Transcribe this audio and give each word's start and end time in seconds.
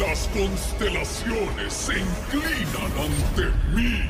Las 0.00 0.28
constelaciones 0.28 1.74
se 1.74 1.92
inclinan 1.92 2.90
ante 2.96 3.42
mí. 3.76 4.00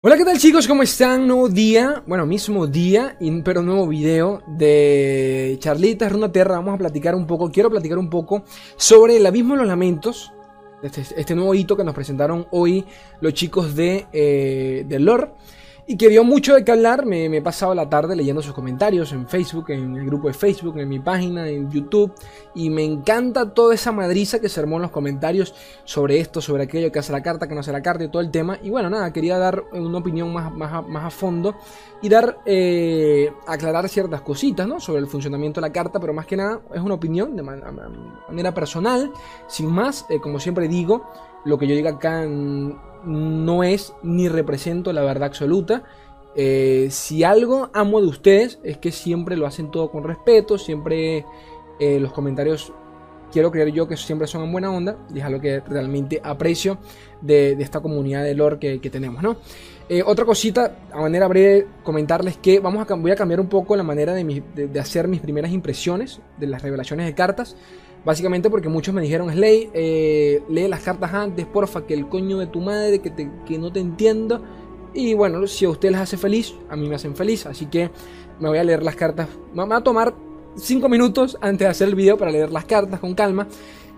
Hola, 0.00 0.16
¿qué 0.16 0.24
tal 0.24 0.38
chicos? 0.38 0.68
¿Cómo 0.68 0.84
están? 0.84 1.26
Nuevo 1.26 1.48
día, 1.48 2.04
bueno, 2.06 2.24
mismo 2.24 2.68
día, 2.68 3.18
pero 3.44 3.60
nuevo 3.60 3.88
video 3.88 4.40
de 4.46 5.56
Charlitas 5.58 6.12
Runa 6.12 6.30
Terra. 6.30 6.54
Vamos 6.54 6.76
a 6.76 6.78
platicar 6.78 7.16
un 7.16 7.26
poco, 7.26 7.50
quiero 7.50 7.70
platicar 7.70 7.98
un 7.98 8.08
poco 8.08 8.44
sobre 8.76 9.16
el 9.16 9.26
abismo 9.26 9.54
de 9.54 9.58
los 9.58 9.66
lamentos. 9.68 10.32
Este, 10.80 11.00
este 11.16 11.34
nuevo 11.34 11.52
hito 11.52 11.76
que 11.76 11.82
nos 11.82 11.92
presentaron 11.92 12.46
hoy 12.52 12.84
los 13.20 13.34
chicos 13.34 13.74
de, 13.74 14.06
eh, 14.12 14.84
de 14.86 14.98
Lore 15.00 15.32
y 15.90 15.96
que 15.96 16.10
dio 16.10 16.22
mucho 16.22 16.54
de 16.54 16.64
qué 16.64 16.72
hablar. 16.72 17.06
Me, 17.06 17.24
he 17.24 17.42
pasado 17.42 17.74
la 17.74 17.88
tarde 17.88 18.14
leyendo 18.14 18.42
sus 18.42 18.52
comentarios 18.52 19.10
en 19.12 19.26
Facebook, 19.26 19.70
en 19.70 19.96
el 19.96 20.04
grupo 20.04 20.28
de 20.28 20.34
Facebook, 20.34 20.78
en 20.78 20.86
mi 20.86 20.98
página, 20.98 21.48
en 21.48 21.70
YouTube. 21.70 22.12
Y 22.54 22.68
me 22.68 22.84
encanta 22.84 23.54
toda 23.54 23.74
esa 23.74 23.90
madriza 23.90 24.38
que 24.38 24.50
se 24.50 24.60
armó 24.60 24.76
en 24.76 24.82
los 24.82 24.90
comentarios 24.90 25.54
sobre 25.84 26.20
esto, 26.20 26.42
sobre 26.42 26.64
aquello, 26.64 26.92
que 26.92 26.98
hace 26.98 27.10
la 27.10 27.22
carta, 27.22 27.48
que 27.48 27.54
no 27.54 27.60
hace 27.60 27.72
la 27.72 27.80
carta 27.80 28.04
y 28.04 28.10
todo 28.10 28.20
el 28.20 28.30
tema. 28.30 28.58
Y 28.62 28.68
bueno, 28.68 28.90
nada, 28.90 29.10
quería 29.14 29.38
dar 29.38 29.64
una 29.72 29.96
opinión 29.96 30.30
más, 30.30 30.52
más, 30.52 30.86
más 30.86 31.04
a 31.06 31.10
fondo 31.10 31.56
y 32.02 32.10
dar, 32.10 32.38
eh, 32.44 33.32
aclarar 33.46 33.88
ciertas 33.88 34.20
cositas, 34.20 34.68
¿no? 34.68 34.80
Sobre 34.80 35.00
el 35.00 35.06
funcionamiento 35.06 35.58
de 35.58 35.68
la 35.68 35.72
carta, 35.72 35.98
pero 35.98 36.12
más 36.12 36.26
que 36.26 36.36
nada 36.36 36.60
es 36.74 36.82
una 36.82 36.94
opinión 36.94 37.34
de 37.34 37.42
manera 37.42 38.52
personal, 38.52 39.10
sin 39.46 39.70
más, 39.70 40.04
eh, 40.10 40.20
como 40.20 40.38
siempre 40.38 40.68
digo, 40.68 41.06
lo 41.48 41.58
que 41.58 41.66
yo 41.66 41.74
diga 41.74 41.92
acá 41.92 42.26
no 42.26 43.62
es 43.64 43.94
ni 44.02 44.28
represento 44.28 44.92
la 44.92 45.02
verdad 45.02 45.28
absoluta. 45.28 45.82
Eh, 46.36 46.88
si 46.90 47.24
algo 47.24 47.70
amo 47.72 48.02
de 48.02 48.06
ustedes 48.06 48.60
es 48.62 48.76
que 48.76 48.92
siempre 48.92 49.34
lo 49.34 49.46
hacen 49.46 49.70
todo 49.70 49.90
con 49.90 50.04
respeto, 50.04 50.58
siempre 50.58 51.24
eh, 51.80 51.98
los 51.98 52.12
comentarios 52.12 52.70
quiero 53.32 53.50
creer 53.50 53.72
yo 53.72 53.88
que 53.88 53.96
siempre 53.96 54.26
son 54.26 54.44
en 54.44 54.52
buena 54.52 54.70
onda 54.70 54.98
y 55.12 55.20
es 55.20 55.24
algo 55.24 55.40
que 55.40 55.60
realmente 55.60 56.20
aprecio 56.22 56.78
de, 57.22 57.52
esta 57.52 57.80
comunidad 57.80 58.24
de 58.24 58.34
lore 58.34 58.58
que, 58.58 58.90
tenemos, 58.90 59.22
¿no? 59.22 59.36
Eh, 59.88 60.02
otra 60.04 60.26
cosita, 60.26 60.76
a 60.92 61.00
manera 61.00 61.28
breve, 61.28 61.66
comentarles 61.82 62.36
que 62.36 62.60
vamos 62.60 62.86
a, 62.86 62.94
voy 62.94 63.10
a 63.10 63.16
cambiar 63.16 63.40
un 63.40 63.48
poco 63.48 63.74
la 63.74 63.82
manera 63.82 64.12
de 64.12 64.80
hacer 64.80 65.08
mis 65.08 65.22
primeras 65.22 65.50
impresiones 65.50 66.20
de 66.36 66.46
las 66.46 66.60
revelaciones 66.60 67.06
de 67.06 67.14
cartas. 67.14 67.56
Básicamente 68.04 68.48
porque 68.48 68.68
muchos 68.68 68.94
me 68.94 69.02
dijeron, 69.02 69.30
Slay, 69.30 69.70
eh, 69.74 70.42
lee 70.48 70.68
las 70.68 70.80
cartas 70.80 71.12
antes, 71.12 71.46
porfa, 71.46 71.86
que 71.86 71.94
el 71.94 72.08
coño 72.08 72.38
de 72.38 72.46
tu 72.46 72.60
madre, 72.60 73.00
que, 73.00 73.12
que 73.46 73.58
no 73.58 73.72
te 73.72 73.80
entiendo. 73.80 74.42
Y 74.94 75.14
bueno, 75.14 75.46
si 75.46 75.64
a 75.64 75.70
usted 75.70 75.90
les 75.90 76.00
hace 76.00 76.16
feliz, 76.16 76.54
a 76.68 76.76
mí 76.76 76.88
me 76.88 76.94
hacen 76.94 77.14
feliz. 77.14 77.46
Así 77.46 77.66
que 77.66 77.90
me 78.40 78.48
voy 78.48 78.58
a 78.58 78.64
leer 78.64 78.82
las 78.82 78.96
cartas. 78.96 79.28
Me 79.52 79.64
va 79.66 79.76
a 79.76 79.82
tomar 79.82 80.14
5 80.56 80.88
minutos 80.88 81.36
antes 81.40 81.60
de 81.60 81.66
hacer 81.66 81.88
el 81.88 81.94
video 81.94 82.16
para 82.16 82.30
leer 82.30 82.50
las 82.50 82.64
cartas 82.64 83.00
con 83.00 83.14
calma. 83.14 83.46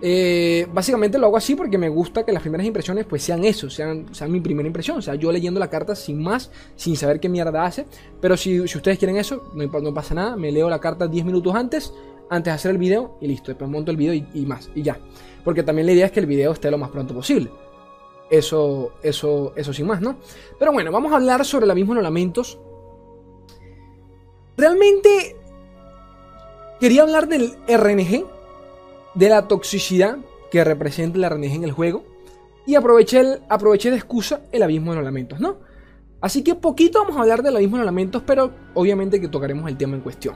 Eh, 0.03 0.67
básicamente 0.73 1.19
lo 1.19 1.27
hago 1.27 1.37
así 1.37 1.53
porque 1.53 1.77
me 1.77 1.87
gusta 1.87 2.25
que 2.25 2.31
las 2.31 2.41
primeras 2.41 2.65
impresiones 2.65 3.05
pues 3.05 3.21
sean 3.21 3.45
eso, 3.45 3.69
sean, 3.69 4.07
mi 4.29 4.39
primera 4.39 4.67
impresión. 4.67 4.97
O 4.97 5.01
sea, 5.01 5.15
yo 5.15 5.31
leyendo 5.31 5.59
la 5.59 5.69
carta 5.69 5.95
sin 5.95 6.21
más, 6.21 6.51
sin 6.75 6.95
saber 6.95 7.19
qué 7.19 7.29
mierda 7.29 7.65
hace. 7.65 7.85
Pero 8.19 8.35
si, 8.35 8.67
si 8.67 8.77
ustedes 8.77 8.97
quieren 8.97 9.17
eso, 9.17 9.51
no, 9.53 9.67
no, 9.79 9.93
pasa 9.93 10.15
nada. 10.15 10.35
Me 10.35 10.51
leo 10.51 10.69
la 10.69 10.79
carta 10.79 11.07
10 11.07 11.25
minutos 11.25 11.53
antes, 11.55 11.93
antes 12.31 12.49
de 12.49 12.55
hacer 12.55 12.71
el 12.71 12.77
video 12.77 13.17
y 13.19 13.27
listo. 13.27 13.51
Después 13.51 13.69
monto 13.69 13.91
el 13.91 13.97
video 13.97 14.13
y, 14.13 14.45
más, 14.45 14.71
y 14.73 14.81
ya. 14.81 14.97
Porque 15.43 15.63
también 15.63 15.85
la 15.85 15.91
idea 15.91 16.05
es 16.05 16.13
que 16.13 16.21
el 16.21 16.25
video 16.25 16.53
esté 16.53 16.71
lo 16.71 16.77
más 16.77 16.89
pronto 16.89 17.13
posible. 17.13 17.51
Eso, 18.29 18.93
eso, 19.03 19.51
eso 19.57 19.73
sin 19.73 19.85
más, 19.85 19.99
¿no? 19.99 20.15
Pero 20.57 20.71
bueno, 20.71 20.93
vamos 20.93 21.11
a 21.11 21.17
hablar 21.17 21.43
sobre 21.43 21.65
la 21.65 21.75
misma 21.75 21.95
los 21.95 22.03
lamentos. 22.03 22.57
Realmente 24.55 25.35
quería 26.79 27.01
hablar 27.01 27.27
del 27.27 27.57
RNG, 27.67 28.25
de 29.13 29.29
la 29.29 29.49
toxicidad 29.49 30.17
que 30.49 30.63
representa 30.63 31.17
el 31.17 31.29
RNG 31.29 31.55
en 31.55 31.63
el 31.65 31.73
juego. 31.73 32.05
Y 32.65 32.75
aproveché, 32.75 33.19
el, 33.19 33.41
aproveché 33.49 33.91
de 33.91 33.97
excusa 33.97 34.41
el 34.53 34.63
abismo 34.63 34.91
de 34.91 34.97
los 34.97 35.05
lamentos, 35.05 35.41
¿no? 35.41 35.57
Así 36.21 36.43
que 36.43 36.55
poquito 36.55 37.01
vamos 37.01 37.17
a 37.17 37.21
hablar 37.21 37.43
del 37.43 37.57
abismo 37.57 37.75
de 37.75 37.79
los 37.79 37.87
lamentos, 37.87 38.23
pero 38.25 38.51
obviamente 38.73 39.19
que 39.19 39.27
tocaremos 39.27 39.69
el 39.69 39.75
tema 39.75 39.95
en 39.95 40.01
cuestión. 40.01 40.35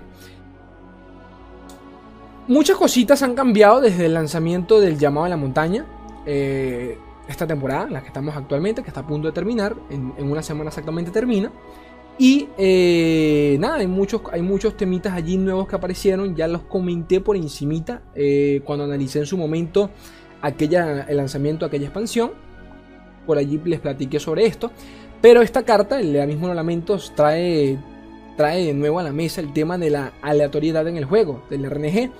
Muchas 2.47 2.77
cositas 2.77 3.23
han 3.23 3.33
cambiado 3.33 3.81
desde 3.81 4.05
el 4.05 4.13
lanzamiento 4.13 4.79
del 4.79 4.99
llamado 4.99 5.23
de 5.23 5.29
la 5.31 5.37
montaña. 5.37 5.85
Eh, 6.27 6.95
esta 7.27 7.47
temporada, 7.47 7.87
en 7.87 7.93
la 7.93 8.01
que 8.01 8.07
estamos 8.07 8.35
actualmente, 8.35 8.83
que 8.83 8.89
está 8.89 8.99
a 8.99 9.07
punto 9.07 9.27
de 9.27 9.33
terminar, 9.33 9.75
en, 9.89 10.13
una 10.19 10.43
semana 10.43 10.67
exactamente 10.67 11.09
termina. 11.09 11.51
Y 12.19 12.47
eh, 12.57 13.57
nada, 13.59 13.77
hay 13.77 13.87
muchos, 13.87 14.21
hay 14.31 14.43
muchos 14.43 14.77
temitas 14.77 15.13
allí 15.13 15.37
nuevos 15.37 15.67
que 15.67 15.75
aparecieron, 15.75 16.35
ya 16.35 16.47
los 16.47 16.61
comenté 16.61 17.19
por 17.19 17.35
encimita 17.35 18.03
eh, 18.13 18.61
cuando 18.63 18.85
analicé 18.85 19.19
en 19.19 19.25
su 19.25 19.37
momento 19.37 19.89
aquella, 20.41 21.01
el 21.01 21.17
lanzamiento 21.17 21.65
de 21.65 21.69
aquella 21.69 21.85
expansión. 21.87 22.31
Por 23.25 23.39
allí 23.39 23.59
les 23.65 23.79
platiqué 23.79 24.19
sobre 24.19 24.45
esto. 24.45 24.71
Pero 25.19 25.41
esta 25.41 25.63
carta, 25.63 25.99
el 25.99 26.27
mismo 26.27 26.53
Lamentos, 26.53 27.11
trae 27.15 27.79
trae 28.35 28.65
de 28.65 28.73
nuevo 28.73 28.99
a 28.99 29.03
la 29.03 29.11
mesa 29.11 29.41
el 29.41 29.53
tema 29.53 29.77
de 29.77 29.89
la 29.89 30.13
aleatoriedad 30.21 30.87
en 30.87 30.97
el 30.97 31.05
juego, 31.05 31.43
del 31.49 31.69
RNG. 31.69 32.11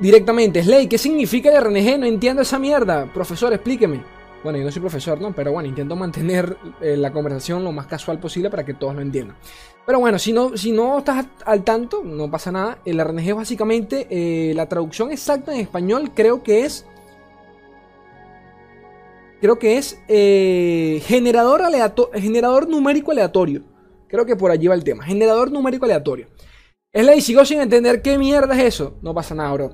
Directamente, 0.00 0.62
Slay, 0.62 0.88
¿qué 0.88 0.98
significa 0.98 1.50
el 1.50 1.62
RNG? 1.62 1.98
No 1.98 2.06
entiendo 2.06 2.42
esa 2.42 2.58
mierda. 2.58 3.10
Profesor, 3.12 3.52
explíqueme. 3.52 4.02
Bueno, 4.42 4.58
yo 4.58 4.64
no 4.64 4.70
soy 4.70 4.80
profesor, 4.80 5.18
¿no? 5.20 5.32
Pero 5.32 5.52
bueno, 5.52 5.68
intento 5.68 5.96
mantener 5.96 6.58
eh, 6.82 6.98
la 6.98 7.12
conversación 7.12 7.64
lo 7.64 7.72
más 7.72 7.86
casual 7.86 8.18
posible 8.18 8.50
para 8.50 8.64
que 8.64 8.74
todos 8.74 8.94
lo 8.94 9.00
entiendan. 9.00 9.36
Pero 9.86 10.00
bueno, 10.00 10.18
si 10.18 10.34
no, 10.34 10.56
si 10.56 10.70
no 10.70 10.98
estás 10.98 11.26
al 11.46 11.64
tanto, 11.64 12.02
no 12.04 12.30
pasa 12.30 12.52
nada. 12.52 12.78
El 12.84 13.02
RNG 13.02 13.28
es 13.28 13.34
básicamente 13.34 14.06
eh, 14.10 14.52
la 14.54 14.68
traducción 14.68 15.10
exacta 15.12 15.54
en 15.54 15.60
español, 15.60 16.10
creo 16.14 16.42
que 16.42 16.66
es. 16.66 16.86
Creo 19.40 19.58
que 19.58 19.78
es 19.78 19.98
eh, 20.08 21.02
generador, 21.06 21.62
generador 22.14 22.68
numérico 22.68 23.12
aleatorio. 23.12 23.62
Creo 24.14 24.26
que 24.26 24.36
por 24.36 24.52
allí 24.52 24.68
va 24.68 24.76
el 24.76 24.84
tema. 24.84 25.02
Generador 25.02 25.50
numérico 25.50 25.86
aleatorio. 25.86 26.28
Es 26.92 27.04
la 27.04 27.20
sigo 27.20 27.44
sin 27.44 27.60
entender 27.60 28.00
qué 28.00 28.16
mierda 28.16 28.56
es 28.56 28.62
eso. 28.62 28.96
No 29.02 29.12
pasa 29.12 29.34
nada, 29.34 29.52
bro. 29.54 29.70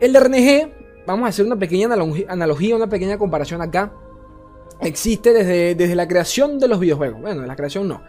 El 0.00 0.16
RNG, 0.16 1.04
vamos 1.06 1.26
a 1.26 1.28
hacer 1.28 1.46
una 1.46 1.56
pequeña 1.56 1.86
analogía, 1.86 2.74
una 2.74 2.88
pequeña 2.88 3.16
comparación 3.18 3.62
acá. 3.62 3.92
Existe 4.80 5.32
desde, 5.32 5.76
desde 5.76 5.94
la 5.94 6.08
creación 6.08 6.58
de 6.58 6.66
los 6.66 6.80
videojuegos. 6.80 7.20
Bueno, 7.20 7.42
de 7.42 7.46
la 7.46 7.54
creación 7.54 7.86
no. 7.86 8.02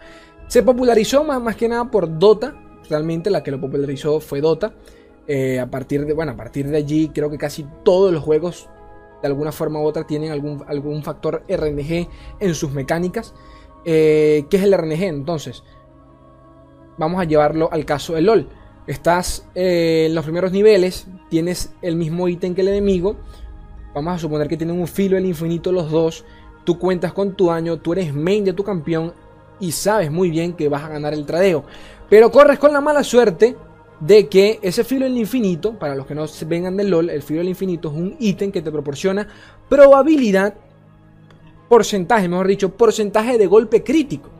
Se 0.48 0.64
popularizó 0.64 1.22
más, 1.22 1.40
más 1.40 1.54
que 1.54 1.68
nada 1.68 1.88
por 1.88 2.18
Dota. 2.18 2.56
Realmente 2.90 3.30
la 3.30 3.44
que 3.44 3.52
lo 3.52 3.60
popularizó 3.60 4.18
fue 4.18 4.40
Dota. 4.40 4.74
Eh, 5.28 5.60
a 5.60 5.70
partir 5.70 6.04
de, 6.04 6.14
bueno, 6.14 6.32
a 6.32 6.36
partir 6.36 6.66
de 6.66 6.78
allí 6.78 7.10
creo 7.10 7.30
que 7.30 7.38
casi 7.38 7.64
todos 7.84 8.12
los 8.12 8.24
juegos 8.24 8.68
de 9.22 9.28
alguna 9.28 9.52
forma 9.52 9.80
u 9.80 9.84
otra 9.84 10.04
tienen 10.04 10.32
algún, 10.32 10.64
algún 10.66 11.04
factor 11.04 11.44
RNG 11.48 12.08
en 12.40 12.54
sus 12.56 12.72
mecánicas. 12.72 13.34
Eh, 13.84 14.46
¿Qué 14.50 14.56
es 14.56 14.62
el 14.62 14.76
RNG? 14.76 15.02
Entonces, 15.04 15.62
vamos 16.96 17.20
a 17.20 17.24
llevarlo 17.24 17.68
al 17.72 17.84
caso 17.84 18.14
del 18.14 18.26
LOL. 18.26 18.48
Estás 18.86 19.46
eh, 19.54 20.06
en 20.08 20.14
los 20.14 20.24
primeros 20.24 20.50
niveles, 20.52 21.06
tienes 21.28 21.72
el 21.82 21.96
mismo 21.96 22.28
ítem 22.28 22.54
que 22.54 22.62
el 22.62 22.68
enemigo. 22.68 23.16
Vamos 23.94 24.14
a 24.14 24.18
suponer 24.18 24.48
que 24.48 24.56
tienen 24.56 24.80
un 24.80 24.86
filo 24.86 25.16
del 25.16 25.26
infinito 25.26 25.72
los 25.72 25.90
dos. 25.90 26.24
Tú 26.64 26.78
cuentas 26.78 27.12
con 27.12 27.34
tu 27.34 27.46
daño, 27.46 27.78
tú 27.78 27.92
eres 27.92 28.14
main 28.14 28.44
de 28.44 28.52
tu 28.52 28.64
campeón 28.64 29.12
y 29.60 29.72
sabes 29.72 30.10
muy 30.10 30.30
bien 30.30 30.52
que 30.52 30.68
vas 30.68 30.84
a 30.84 30.88
ganar 30.88 31.14
el 31.14 31.26
tradeo. 31.26 31.64
Pero 32.08 32.30
corres 32.30 32.58
con 32.58 32.72
la 32.72 32.80
mala 32.80 33.04
suerte 33.04 33.56
de 34.00 34.28
que 34.28 34.58
ese 34.62 34.84
filo 34.84 35.04
del 35.04 35.16
infinito, 35.16 35.78
para 35.78 35.94
los 35.94 36.06
que 36.06 36.14
no 36.14 36.26
vengan 36.46 36.76
del 36.76 36.90
LOL, 36.90 37.10
el 37.10 37.22
filo 37.22 37.40
del 37.40 37.48
infinito 37.48 37.88
es 37.88 37.94
un 37.94 38.16
ítem 38.18 38.52
que 38.52 38.62
te 38.62 38.70
proporciona 38.70 39.28
probabilidad 39.68 40.54
porcentaje, 41.68 42.28
mejor 42.28 42.48
dicho, 42.48 42.70
porcentaje 42.70 43.38
de 43.38 43.46
golpe 43.46 43.82
crítico. 43.82 44.30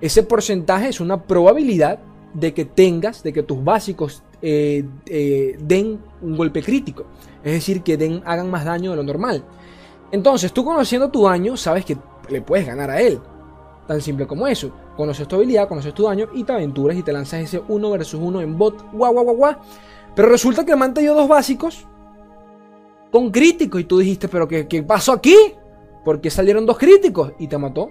Ese 0.00 0.22
porcentaje 0.22 0.88
es 0.88 1.00
una 1.00 1.22
probabilidad 1.22 2.00
de 2.34 2.52
que 2.52 2.64
tengas, 2.64 3.22
de 3.22 3.32
que 3.32 3.42
tus 3.42 3.62
básicos 3.62 4.22
eh, 4.42 4.84
eh, 5.06 5.56
den 5.60 6.00
un 6.20 6.36
golpe 6.36 6.62
crítico. 6.62 7.06
Es 7.42 7.52
decir, 7.52 7.82
que 7.82 7.96
den, 7.96 8.22
hagan 8.26 8.50
más 8.50 8.64
daño 8.64 8.90
de 8.90 8.96
lo 8.96 9.02
normal. 9.02 9.44
Entonces, 10.12 10.52
tú 10.52 10.64
conociendo 10.64 11.10
tu 11.10 11.24
daño, 11.24 11.56
sabes 11.56 11.84
que 11.84 11.96
le 12.28 12.42
puedes 12.42 12.66
ganar 12.66 12.90
a 12.90 13.00
él. 13.00 13.18
Tan 13.86 14.00
simple 14.00 14.26
como 14.26 14.46
eso. 14.46 14.70
Conoces 14.96 15.28
tu 15.28 15.36
habilidad, 15.36 15.68
conoces 15.68 15.94
tu 15.94 16.04
daño 16.04 16.28
y 16.34 16.44
te 16.44 16.52
aventuras 16.52 16.96
y 16.96 17.02
te 17.02 17.12
lanzas 17.12 17.40
ese 17.40 17.62
1 17.66 17.90
versus 17.90 18.20
1 18.20 18.40
en 18.40 18.58
bot. 18.58 18.90
Guau, 18.92 19.12
guau, 19.12 19.24
guau, 19.24 19.36
guau. 19.36 19.56
Pero 20.14 20.28
resulta 20.28 20.64
que 20.64 20.72
el 20.72 20.94
dio 20.94 21.14
dos 21.14 21.28
básicos 21.28 21.86
con 23.12 23.30
crítico 23.30 23.78
y 23.78 23.84
tú 23.84 23.98
dijiste, 23.98 24.28
pero 24.28 24.48
¿qué, 24.48 24.66
qué 24.66 24.82
pasó 24.82 25.12
aquí? 25.12 25.36
Porque 26.06 26.30
salieron 26.30 26.66
dos 26.66 26.78
críticos 26.78 27.32
y 27.36 27.48
te 27.48 27.58
mató. 27.58 27.90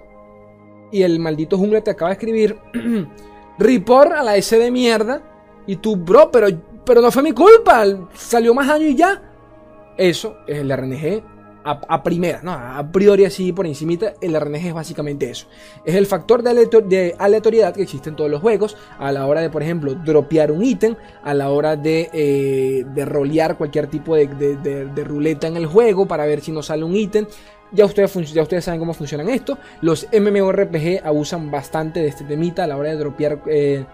Y 0.89 1.01
el 1.01 1.19
maldito 1.19 1.57
jungla 1.57 1.81
te 1.81 1.91
acaba 1.91 2.11
de 2.11 2.13
escribir 2.13 2.57
report 3.59 4.13
a 4.13 4.23
la 4.23 4.37
S 4.37 4.57
de 4.57 4.71
mierda. 4.71 5.21
Y 5.67 5.75
tú, 5.75 5.97
bro, 5.97 6.31
pero, 6.31 6.47
pero 6.85 7.01
no 7.01 7.11
fue 7.11 7.23
mi 7.23 7.33
culpa. 7.33 7.83
Salió 8.13 8.53
más 8.53 8.69
daño 8.69 8.87
y 8.87 8.95
ya. 8.95 9.21
Eso 9.97 10.37
es 10.47 10.59
el 10.59 10.71
RNG 10.71 11.35
a, 11.65 12.03
primera, 12.03 12.41
¿no? 12.43 12.51
A 12.51 12.87
priori 12.91 13.25
así 13.25 13.51
por 13.51 13.65
encimita, 13.65 14.13
el 14.21 14.39
RNG 14.39 14.67
es 14.67 14.73
básicamente 14.73 15.29
eso. 15.29 15.47
Es 15.83 15.95
el 15.95 16.05
factor 16.05 16.43
de, 16.43 17.15
aleatoriedad 17.17 17.73
que 17.73 17.81
existe 17.81 18.09
en 18.09 18.15
todos 18.15 18.29
los 18.29 18.39
juegos 18.39 18.77
a 18.99 19.11
la 19.11 19.25
hora 19.25 19.41
de, 19.41 19.49
por 19.49 19.63
ejemplo, 19.63 19.95
dropear 19.95 20.51
un 20.51 20.63
ítem, 20.63 20.95
a 21.23 21.33
la 21.33 21.49
hora 21.49 21.75
de, 21.75 22.09
eh, 22.13 22.85
de 22.93 23.05
rolear 23.05 23.57
cualquier 23.57 23.87
tipo 23.87 24.15
de, 24.15 24.27
de, 24.27 25.03
ruleta 25.03 25.47
en 25.47 25.57
el 25.57 25.65
juego 25.65 26.07
para 26.07 26.25
ver 26.25 26.41
si 26.41 26.51
nos 26.51 26.67
sale 26.67 26.83
un 26.83 26.95
ítem. 26.95 27.25
Ya 27.75 27.85
ustedes, 27.85 28.33
ya 28.33 28.41
ustedes 28.41 28.63
saben 28.63 28.79
cómo 28.79 28.93
funcionan 28.93 29.29
esto. 29.29 29.57
Los 29.81 30.07
MMORPG 30.11 31.05
abusan 31.05 31.51
bastante 31.51 31.99
de 31.99 32.07
este 32.07 32.23
temita 32.23 32.63
a 32.63 32.67
la 32.67 32.77
hora 32.77 32.89
de 32.89 32.97
dropear... 32.97 33.41
Eh, 33.47 33.85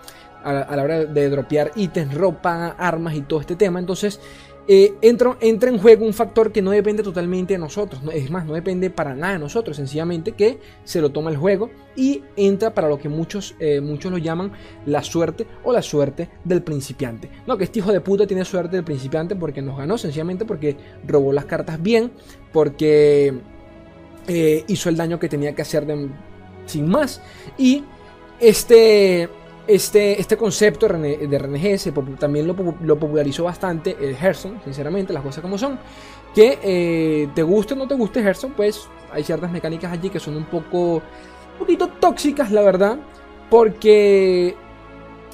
a, 0.44 0.75
la 0.75 0.83
hora 0.83 1.06
de 1.06 1.30
dropear 1.30 1.72
ítems, 1.75 2.16
ropa, 2.16 2.75
armas 2.78 3.16
y 3.16 3.22
todo 3.22 3.42
este 3.42 3.56
tema. 3.56 3.80
Entonces, 3.80 4.19
eh, 4.68 4.94
entra, 5.01 5.36
entra, 5.42 5.69
en 5.69 5.80
juego 5.80 6.06
un 6.06 6.13
factor 6.13 6.51
que 6.51 6.62
no 6.62 6.72
depende 6.72 7.01
totalmente 7.04 7.54
de 7.54 7.57
nosotros. 7.57 8.01
es 8.13 8.30
más, 8.30 8.45
no 8.45 8.54
depende 8.54 8.89
para 8.89 9.16
nada 9.16 9.33
de 9.33 9.39
nosotros. 9.39 9.75
Sencillamente 9.78 10.34
que 10.34 10.60
se 10.84 11.01
lo 11.01 11.10
toma 11.10 11.31
el 11.31 11.38
juego 11.38 11.69
y 11.95 12.24
entra 12.36 12.74
para 12.74 12.88
lo 12.88 13.00
que 13.00 13.10
muchos, 13.10 13.56
eh, 13.60 13.81
muchos 13.81 14.12
lo 14.12 14.18
llaman 14.18 14.51
la 14.86 15.04
suerte 15.04 15.48
o 15.63 15.74
la 15.74 15.81
suerte 15.81 16.30
del 16.44 16.62
principiante. 16.62 17.30
No, 17.48 17.57
que 17.57 17.63
este 17.63 17.80
hijo 17.80 17.92
de 17.92 18.01
puta 18.01 18.27
tiene 18.27 18.45
suerte 18.45 18.75
del 18.75 18.86
principiante 18.86 19.36
porque 19.36 19.62
nos 19.62 19.77
ganó, 19.77 19.98
sencillamente 19.98 20.45
porque 20.45 20.77
robó 21.07 21.34
las 21.34 21.45
cartas 21.45 21.81
bien, 21.81 22.12
porque 22.54 23.34
eh, 24.31 24.66
hizo 24.68 24.89
el 24.89 24.98
daño 24.98 25.19
que 25.19 25.30
tenía 25.30 25.54
que 25.54 25.62
hacer 25.62 25.86
sin 26.66 26.88
más. 26.88 27.22
Y 27.57 27.83
este 28.39 29.30
este, 29.68 30.19
este 30.19 30.38
concepto 30.38 30.88
de 30.88 31.38
RNG 31.38 32.18
también 32.19 32.48
lo, 32.48 32.56
popularizó 33.00 33.44
bastante 33.44 33.95
el 34.01 34.16
Gerson, 34.16 34.60
sinceramente, 34.63 35.13
las 35.13 35.24
cosas 35.24 35.42
como 35.42 35.57
son. 35.57 35.80
Que 36.33 36.60
eh, 36.63 37.30
te 37.36 37.44
guste 37.44 37.74
o 37.74 37.78
no 37.78 37.88
te 37.88 37.95
guste 37.95 38.24
Gerson, 38.24 38.51
pues 38.51 38.88
hay 39.12 39.24
ciertas 39.24 39.51
mecánicas 39.51 39.92
allí 39.92 40.10
que 40.10 40.19
son 40.19 40.36
un 40.36 40.45
poco, 40.45 40.95
un 40.95 41.60
poquito 41.60 41.88
tóxicas, 41.88 42.51
la 42.51 42.62
verdad, 42.62 42.98
porque 43.50 44.56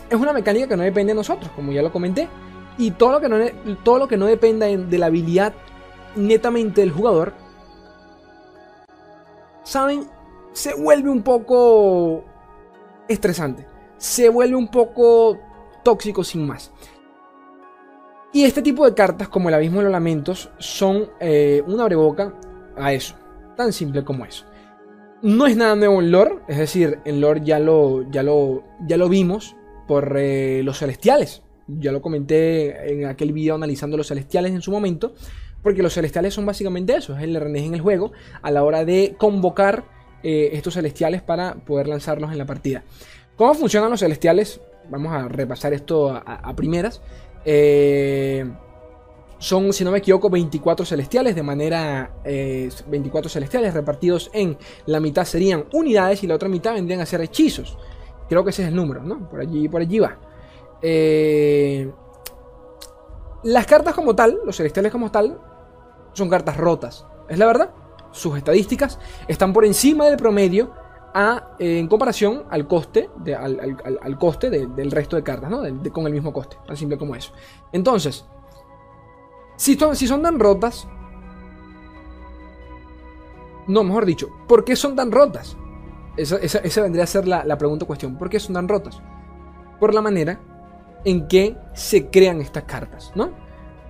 es 0.10 0.20
una 0.20 0.34
mecánica 0.34 0.68
que 0.68 0.78
no 0.78 0.84
depende 0.84 1.14
de 1.14 1.18
nosotros, 1.18 1.52
como 1.56 1.72
ya 1.72 1.82
lo 1.82 1.92
comenté, 1.92 2.28
y 2.78 2.92
todo 2.92 3.14
lo 3.14 3.22
que 3.22 3.30
no, 3.30 3.38
todo 3.84 4.00
lo 4.00 4.08
que 4.08 4.18
no 4.18 4.26
dependa 4.26 4.66
de 4.66 4.98
la 4.98 5.08
habilidad 5.08 5.54
netamente 6.16 6.82
del 6.82 6.92
jugador, 6.92 7.34
saben, 9.68 10.08
se 10.52 10.74
vuelve 10.74 11.10
un 11.10 11.24
poco 11.24 12.24
estresante 13.08 13.78
se 13.98 14.30
vuelve 14.30 14.56
un 14.56 14.68
poco 14.70 15.38
tóxico 15.84 16.24
sin 16.24 16.46
más. 16.46 16.72
Y 18.34 18.44
este 18.44 18.62
tipo 18.62 18.86
de 18.86 18.94
cartas, 18.94 19.30
como 19.30 19.50
el 19.50 19.56
abismo 19.56 19.80
de 19.80 19.86
los 19.86 19.92
lamentos, 19.92 20.52
son 20.60 21.10
eh, 21.20 21.64
una 21.66 21.86
breboca 21.86 22.34
a 22.76 22.94
eso. 22.94 23.16
Tan 23.56 23.74
simple 23.74 24.04
como 24.04 24.26
eso. 24.26 24.46
No 25.24 25.48
es 25.48 25.58
nada 25.58 25.76
nuevo 25.76 26.00
en 26.02 26.12
lore, 26.12 26.36
es 26.48 26.58
decir, 26.58 27.00
en 27.06 27.22
lore 27.22 27.42
ya 27.44 27.58
lo, 27.58 28.10
ya 28.12 28.22
lo, 28.22 28.64
ya 28.86 28.98
lo 28.98 29.10
vimos 29.10 29.56
por 29.88 30.16
eh, 30.18 30.62
los 30.64 30.78
celestiales. 30.78 31.42
Ya 31.68 31.92
lo 31.92 32.02
comenté 32.02 32.94
en 32.94 33.06
aquel 33.06 33.34
video 33.34 33.56
analizando 33.56 33.98
los 33.98 34.08
celestiales 34.08 34.52
en 34.52 34.62
su 34.62 34.72
momento. 34.72 35.16
Porque 35.68 35.84
los 35.84 35.94
celestiales 35.94 36.34
son 36.34 36.46
básicamente 36.46 36.96
eso, 36.96 37.18
es 37.18 37.24
el 37.24 37.38
RNG 37.38 37.58
en 37.58 37.74
el 37.74 37.82
juego 37.82 38.14
a 38.42 38.52
la 38.52 38.64
hora 38.64 38.86
de 38.86 39.16
convocar 39.18 39.84
eh, 40.24 40.52
estos 40.54 40.76
celestiales 40.76 41.22
para 41.22 41.56
poder 41.56 41.90
lanzarlos 41.90 42.32
en 42.32 42.38
la 42.38 42.46
partida. 42.46 42.86
¿Cómo 43.36 43.54
funcionan 43.54 43.90
los 43.92 44.00
celestiales? 44.00 44.62
Vamos 44.90 45.12
a 45.12 45.28
repasar 45.28 45.74
esto 45.74 46.10
a, 46.26 46.56
primeras. 46.56 47.02
Eh, 47.44 48.50
son, 49.40 49.74
si 49.74 49.84
no 49.84 49.92
me 49.92 49.98
equivoco, 49.98 50.30
24 50.30 50.86
celestiales 50.86 51.36
de 51.36 51.44
manera... 51.44 52.14
24 52.24 53.28
eh, 53.28 53.30
celestiales 53.30 53.74
repartidos 53.74 54.32
en... 54.32 54.58
La 54.86 55.02
mitad 55.02 55.26
serían 55.26 55.66
unidades 55.74 56.24
y 56.24 56.28
la 56.28 56.36
otra 56.36 56.48
mitad 56.48 56.76
vendrían 56.76 57.02
a 57.02 57.06
ser 57.06 57.20
hechizos. 57.20 57.78
Creo 58.30 58.42
que 58.46 58.52
ese 58.52 58.62
es 58.62 58.70
el 58.70 58.76
número, 58.78 59.04
¿no? 59.04 59.28
Por 59.28 59.42
allí, 59.42 59.68
por 59.68 59.82
allí 59.82 60.00
va. 60.00 60.18
Eh, 60.82 61.92
las 63.44 63.66
cartas 63.66 63.94
como 63.94 64.16
tal, 64.16 64.40
los 64.46 64.56
celestiales 64.56 64.92
como 64.92 65.12
tal, 65.12 65.40
son 66.18 66.30
cartas 66.30 66.58
rotas. 66.58 67.06
Es 67.30 67.38
la 67.38 67.46
verdad. 67.46 67.70
Sus 68.12 68.38
estadísticas 68.38 69.00
están 69.28 69.54
por 69.54 69.66
encima 69.66 70.06
del 70.06 70.18
promedio 70.18 70.72
en 71.60 71.88
comparación 71.88 72.44
al 72.50 72.68
coste, 72.68 73.10
al, 73.36 74.18
coste 74.20 74.50
del 74.50 74.92
resto 74.92 75.16
de 75.16 75.24
cartas, 75.24 75.50
¿no? 75.50 75.62
con 75.92 76.06
el 76.08 76.14
mismo 76.14 76.32
coste, 76.34 76.58
tan 76.66 76.78
simple 76.78 76.98
como 76.98 77.16
eso. 77.16 77.32
Entonces, 77.72 78.26
si, 79.56 79.78
si 79.94 80.08
son 80.08 80.22
tan 80.22 80.40
rotas, 80.40 80.88
no, 83.68 83.84
mejor 83.84 84.06
dicho, 84.06 84.30
¿por 84.48 84.64
qué 84.64 84.76
son 84.76 84.96
tan 84.96 85.12
rotas? 85.12 85.58
Esa, 86.16 86.82
vendría 86.82 87.04
a 87.04 87.08
ser 87.08 87.28
la, 87.28 87.44
la 87.44 87.58
pregunta 87.58 87.86
cuestión. 87.86 88.18
¿Por 88.18 88.30
qué 88.30 88.40
son 88.40 88.54
tan 88.54 88.68
rotas? 88.68 89.02
Por 89.80 89.94
la 89.94 90.02
manera 90.02 90.40
en 91.04 91.28
que 91.28 91.56
se 91.74 92.10
crean 92.10 92.42
estas 92.42 92.64
cartas, 92.64 93.12
¿no? 93.16 93.47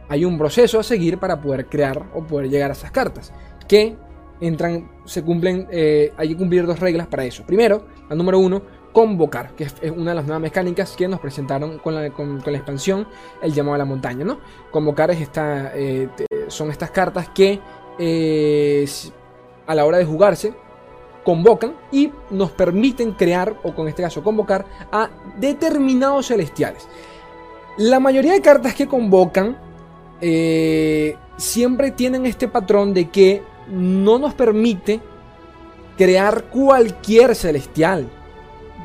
Hay 0.09 0.25
un 0.25 0.37
proceso 0.37 0.79
a 0.79 0.83
seguir 0.83 1.17
para 1.17 1.41
poder 1.41 1.67
crear 1.67 2.05
o 2.13 2.23
poder 2.23 2.49
llegar 2.49 2.69
a 2.71 2.73
esas 2.73 2.91
cartas. 2.91 3.33
Que 3.67 3.95
entran, 4.39 4.89
se 5.05 5.23
cumplen, 5.23 5.67
eh, 5.71 6.13
hay 6.17 6.29
que 6.29 6.37
cumplir 6.37 6.65
dos 6.65 6.79
reglas 6.79 7.07
para 7.07 7.25
eso. 7.25 7.43
Primero, 7.45 7.85
la 8.09 8.15
número 8.15 8.39
uno, 8.39 8.61
convocar, 8.93 9.51
que 9.55 9.65
es, 9.65 9.75
una 9.95 10.11
de 10.11 10.15
las 10.15 10.25
nuevas 10.25 10.41
mecánicas 10.41 10.95
que 10.95 11.07
nos 11.07 11.19
presentaron 11.19 11.79
con 11.79 11.93
la, 11.93 12.07
expansión, 12.07 13.07
el 13.41 13.53
llamado 13.53 13.75
a 13.75 13.77
la 13.79 13.85
montaña, 13.85 14.25
¿no? 14.25 14.39
Convocar 14.71 15.11
es 15.11 15.21
esta, 15.21 15.71
eh, 15.75 16.09
son 16.47 16.71
estas 16.71 16.91
cartas 16.91 17.29
que 17.29 17.59
eh, 17.99 18.85
a 19.65 19.75
la 19.75 19.85
hora 19.85 19.97
de 19.97 20.05
jugarse 20.05 20.53
convocan 21.23 21.75
y 21.91 22.11
nos 22.31 22.51
permiten 22.51 23.11
crear, 23.11 23.57
o 23.63 23.75
con 23.75 23.87
este 23.87 24.01
caso 24.01 24.23
convocar, 24.23 24.65
a 24.91 25.09
determinados 25.37 26.27
celestiales. 26.27 26.87
La 27.77 27.99
mayoría 27.99 28.31
de 28.31 28.41
cartas 28.41 28.73
que 28.73 28.87
convocan 28.87 29.57
siempre 30.19 31.91
tienen 31.91 32.25
este 32.25 32.47
patrón 32.47 32.93
de 32.93 33.09
que 33.09 33.43
no 33.69 34.17
nos 34.17 34.33
permite 34.33 34.99
crear 35.97 36.45
cualquier 36.45 37.35
celestial, 37.35 38.07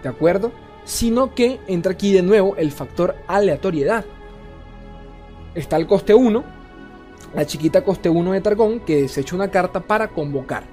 ¿de 0.03 0.09
acuerdo? 0.09 0.53
Sino 0.85 1.35
que 1.35 1.61
entra 1.67 1.93
aquí 1.93 2.13
de 2.13 2.23
nuevo 2.23 2.57
el 2.57 2.73
factor 2.73 3.15
aleatoriedad. 3.27 4.05
Está 5.55 5.77
el 5.77 5.87
coste 5.87 6.15
1, 6.15 6.43
la 7.35 7.47
chiquita 7.47 7.85
coste 7.85 8.09
1 8.09 8.33
de 8.33 8.41
Targón, 8.41 8.81
que 8.81 9.03
desecha 9.03 9.37
una 9.37 9.51
carta 9.51 9.81
para 9.81 10.09
convocar. 10.09 10.65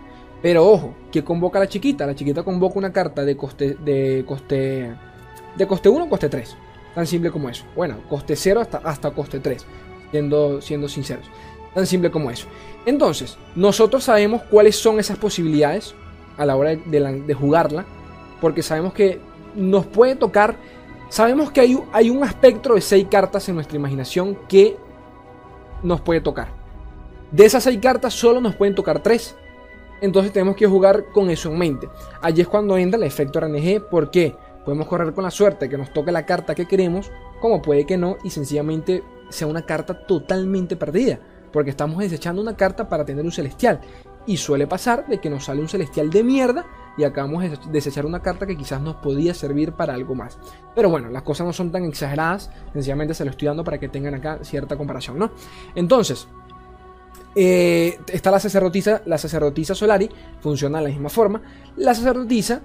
Pero 0.41 0.65
ojo, 0.65 0.95
¿qué 1.11 1.23
convoca 1.23 1.59
la 1.59 1.67
chiquita? 1.67 2.05
La 2.05 2.15
chiquita 2.15 2.43
convoca 2.43 2.79
una 2.79 2.93
carta 2.93 3.25
de 3.25 3.35
coste 3.35 3.75
de 3.75 4.23
coste 4.25 4.95
de 5.57 5.67
coste 5.67 5.89
1 5.89 6.05
o 6.05 6.09
coste 6.09 6.29
3. 6.29 6.55
Tan 6.95 7.05
simple 7.05 7.29
como 7.29 7.49
eso. 7.49 7.65
Bueno, 7.75 7.97
coste 8.09 8.37
0 8.37 8.61
hasta, 8.61 8.77
hasta 8.77 9.11
coste 9.11 9.39
3, 9.39 9.65
siendo, 10.11 10.61
siendo 10.61 10.87
sinceros. 10.87 11.25
Tan 11.73 11.85
simple 11.85 12.11
como 12.11 12.31
eso. 12.31 12.47
Entonces, 12.85 13.37
nosotros 13.55 14.03
sabemos 14.03 14.41
cuáles 14.49 14.75
son 14.75 14.99
esas 14.99 15.17
posibilidades 15.17 15.93
a 16.37 16.45
la 16.45 16.55
hora 16.55 16.75
de, 16.75 17.33
jugarla, 17.33 17.85
porque 18.39 18.63
sabemos 18.63 18.93
que 18.93 19.19
nos 19.55 19.85
puede 19.85 20.15
tocar, 20.15 20.55
sabemos 21.09 21.51
que 21.51 21.61
hay, 21.61 21.77
hay 21.91 22.09
un 22.09 22.23
espectro 22.23 22.75
de 22.75 22.81
6 22.81 23.07
cartas 23.11 23.47
en 23.49 23.55
nuestra 23.55 23.75
imaginación 23.75 24.37
que 24.47 24.77
nos 25.83 26.01
puede 26.01 26.21
tocar. 26.21 26.47
De 27.31 27.45
esas 27.45 27.63
6 27.63 27.79
cartas 27.81 28.13
solo 28.13 28.41
nos 28.41 28.55
pueden 28.55 28.73
tocar 28.73 29.03
3. 29.03 29.35
Entonces 30.01 30.31
tenemos 30.31 30.55
que 30.55 30.65
jugar 30.65 31.05
con 31.13 31.29
eso 31.29 31.51
en 31.51 31.57
mente. 31.59 31.89
Allí 32.21 32.41
es 32.41 32.47
cuando 32.47 32.77
entra 32.77 32.97
el 32.97 33.03
efecto 33.03 33.39
RNG, 33.41 33.89
porque 33.89 34.33
podemos 34.63 34.87
correr 34.87 35.13
con 35.13 35.25
la 35.25 35.31
suerte 35.31 35.67
que 35.67 35.77
nos 35.77 35.91
toque 35.91 36.11
la 36.11 36.25
carta 36.25 36.55
que 36.55 36.65
queremos, 36.65 37.11
como 37.41 37.61
puede 37.61 37.85
que 37.85 37.97
no, 37.97 38.17
y 38.23 38.29
sencillamente 38.29 39.03
sea 39.29 39.47
una 39.47 39.63
carta 39.63 40.05
totalmente 40.05 40.75
perdida 40.75 41.19
porque 41.51 41.69
estamos 41.71 41.99
desechando 41.99 42.41
una 42.41 42.55
carta 42.55 42.87
para 42.89 43.05
tener 43.05 43.23
un 43.23 43.31
celestial. 43.31 43.81
Y 44.25 44.37
suele 44.37 44.67
pasar 44.67 45.07
de 45.07 45.19
que 45.19 45.29
nos 45.29 45.45
sale 45.45 45.61
un 45.61 45.69
celestial 45.69 46.09
de 46.09 46.23
mierda 46.23 46.65
y 46.97 47.03
acabamos 47.03 47.43
de 47.43 47.57
desechar 47.71 48.05
una 48.05 48.21
carta 48.21 48.45
que 48.45 48.55
quizás 48.55 48.81
nos 48.81 48.97
podía 48.97 49.33
servir 49.33 49.71
para 49.71 49.93
algo 49.93 50.13
más. 50.13 50.37
Pero 50.75 50.89
bueno, 50.89 51.09
las 51.09 51.23
cosas 51.23 51.47
no 51.47 51.53
son 51.53 51.71
tan 51.71 51.85
exageradas, 51.85 52.51
sencillamente 52.73 53.13
se 53.13 53.25
lo 53.25 53.31
estoy 53.31 53.47
dando 53.47 53.63
para 53.63 53.79
que 53.79 53.89
tengan 53.89 54.13
acá 54.13 54.39
cierta 54.43 54.77
comparación, 54.77 55.17
¿no? 55.17 55.31
Entonces, 55.73 56.27
eh, 57.35 57.97
está 58.11 58.29
la 58.29 58.39
sacerdotisa, 58.39 59.01
la 59.05 59.17
sacerdotisa 59.17 59.73
Solari, 59.73 60.09
funciona 60.41 60.77
de 60.79 60.83
la 60.85 60.89
misma 60.89 61.09
forma. 61.09 61.41
La 61.77 61.95
sacerdotisa 61.95 62.61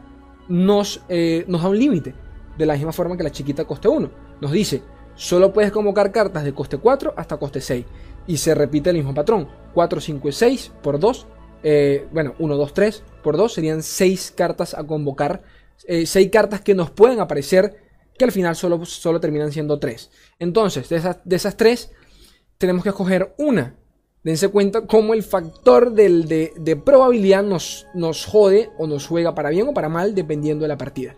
nos, 0.49 1.03
eh, 1.09 1.45
nos 1.49 1.63
da 1.63 1.69
un 1.69 1.79
límite, 1.79 2.15
de 2.59 2.67
la 2.67 2.75
misma 2.75 2.93
forma 2.93 3.17
que 3.17 3.23
la 3.23 3.31
chiquita 3.31 3.65
coste 3.65 3.89
1. 3.89 4.11
Nos 4.41 4.51
dice, 4.51 4.83
solo 5.15 5.53
puedes 5.53 5.73
convocar 5.73 6.13
cartas 6.13 6.45
de 6.45 6.55
coste 6.55 6.79
4 6.79 7.15
hasta 7.17 7.37
coste 7.37 7.61
6 7.61 7.85
y 8.27 8.37
se 8.37 8.55
repite 8.55 8.91
el 8.91 8.97
mismo 8.97 9.15
patrón. 9.15 9.49
4, 9.75 10.01
5 10.01 10.29
y 10.29 10.33
6 10.33 10.73
por 10.83 10.99
2. 10.99 11.27
Eh, 11.63 12.07
bueno, 12.13 12.35
1, 12.39 12.57
2, 12.57 12.75
3 12.75 13.03
por 13.23 13.37
2 13.37 13.53
serían 13.53 13.83
6 13.83 14.33
cartas 14.37 14.75
a 14.75 14.85
convocar. 14.85 15.43
6 15.87 16.17
eh, 16.17 16.31
cartas 16.31 16.61
que 16.61 16.75
nos 16.75 16.91
pueden 16.91 17.21
aparecer 17.21 17.83
que 18.17 18.25
al 18.25 18.33
final 18.33 18.55
solo, 18.55 18.85
solo 18.85 19.21
terminan 19.21 19.53
siendo 19.53 19.79
3. 19.79 20.11
Entonces, 20.39 20.89
de 20.89 20.97
esas, 20.97 21.19
de 21.25 21.37
esas 21.37 21.57
3 21.57 21.91
tenemos 22.59 22.83
que 22.83 22.91
escoger 22.91 23.35
una 23.39 23.77
Dense 24.25 24.49
cuenta 24.49 24.87
cómo 24.87 25.13
el 25.13 25.23
factor 25.23 25.93
del, 25.93 26.27
de, 26.27 26.77
probabilidad 26.83 27.43
nos, 27.43 27.87
nos 27.93 28.25
jode 28.25 28.71
o 28.79 28.87
nos 28.87 29.07
juega 29.07 29.35
para 29.35 29.51
bien 29.51 29.69
o 29.69 29.75
para 29.75 29.91
mal 29.91 30.15
dependiendo 30.15 30.63
de 30.63 30.69
la 30.69 30.79
partida. 30.79 31.15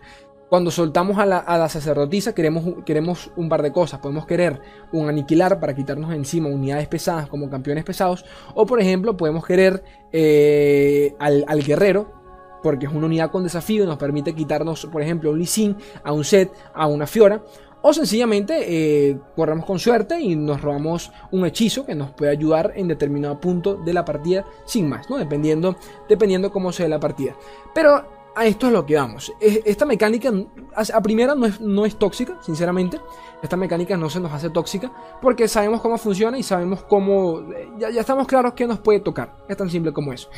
Cuando 0.49 0.71
soltamos 0.71 1.17
a 1.17 1.25
la, 1.25 1.69
sacerdotisa 1.69 2.33
queremos, 2.33 2.63
queremos 2.85 3.31
un 3.35 3.49
par 3.49 3.61
de 3.61 3.73
cosas. 3.73 3.99
Podemos 3.99 4.25
querer 4.25 4.61
un 4.93 5.09
aniquilar 5.09 5.59
para 5.59 5.75
quitarnos 5.75 6.13
encima 6.13 6.47
unidades 6.47 6.87
pesadas 6.87 7.27
como 7.27 7.49
campeones 7.49 7.83
pesados. 7.83 8.23
O 8.55 8.65
por 8.65 8.79
ejemplo 8.79 9.17
podemos 9.17 9.45
querer 9.45 9.83
eh, 10.13 11.13
al, 11.19 11.63
guerrero. 11.63 12.15
Porque 12.63 12.85
es 12.85 12.91
una 12.91 13.05
unidad 13.05 13.29
con 13.29 13.43
desafío 13.43 13.83
y 13.83 13.87
nos 13.87 13.97
permite 13.97 14.33
quitarnos 14.33 14.87
por 14.87 15.01
ejemplo 15.01 15.29
a 15.29 15.33
un 15.33 15.39
Lee 15.39 15.75
a 16.03 16.11
un 16.11 16.23
Set, 16.23 16.51
a 16.73 16.87
una 16.87 17.07
Fiora. 17.07 17.43
O 17.81 17.93
sencillamente 17.93 19.09
eh, 19.09 19.19
corremos 19.35 19.65
con 19.65 19.79
suerte 19.79 20.19
y 20.19 20.35
nos 20.35 20.61
robamos 20.61 21.11
un 21.31 21.45
hechizo 21.45 21.85
que 21.85 21.93
nos 21.93 22.11
puede 22.11 22.31
ayudar 22.31 22.73
en 22.75 22.87
determinado 22.87 23.39
punto 23.39 23.75
de 23.75 23.93
la 23.93 24.03
partida 24.03 24.45
sin 24.65 24.89
más, 24.89 25.09
¿no? 25.09 25.17
Dependiendo, 25.17 25.75
dependiendo 26.09 26.51
cómo 26.51 26.71
sea 26.71 26.87
la 26.87 26.99
partida. 26.99 27.35
Pero 27.75 28.16
a 28.37 28.45
esto 28.45 28.67
es 28.67 28.73
lo 28.73 28.85
que 28.85 28.95
vamos. 28.95 29.33
Esta 29.39 29.83
mecánica 29.83 30.31
a 30.75 31.01
primera 31.01 31.33
no 31.33 31.47
es, 31.47 31.59
no 31.59 31.87
es 31.87 31.97
tóxica, 31.97 32.37
sinceramente. 32.41 33.01
Esta 33.41 33.57
mecánica 33.57 33.97
no 33.97 34.11
se 34.11 34.19
nos 34.19 34.31
hace 34.31 34.51
tóxica 34.51 34.91
porque 35.19 35.47
sabemos 35.47 35.81
cómo 35.81 35.97
funciona 35.97 36.37
y 36.37 36.43
sabemos 36.43 36.83
cómo... 36.83 37.41
Ya, 37.79 37.89
ya 37.89 38.01
estamos 38.01 38.27
claros 38.27 38.53
que 38.53 38.67
nos 38.67 38.77
puede 38.77 38.99
tocar. 38.99 39.35
Es 39.49 39.57
tan 39.57 39.71
simple 39.71 39.91
como 39.91 40.13
eso. 40.13 40.29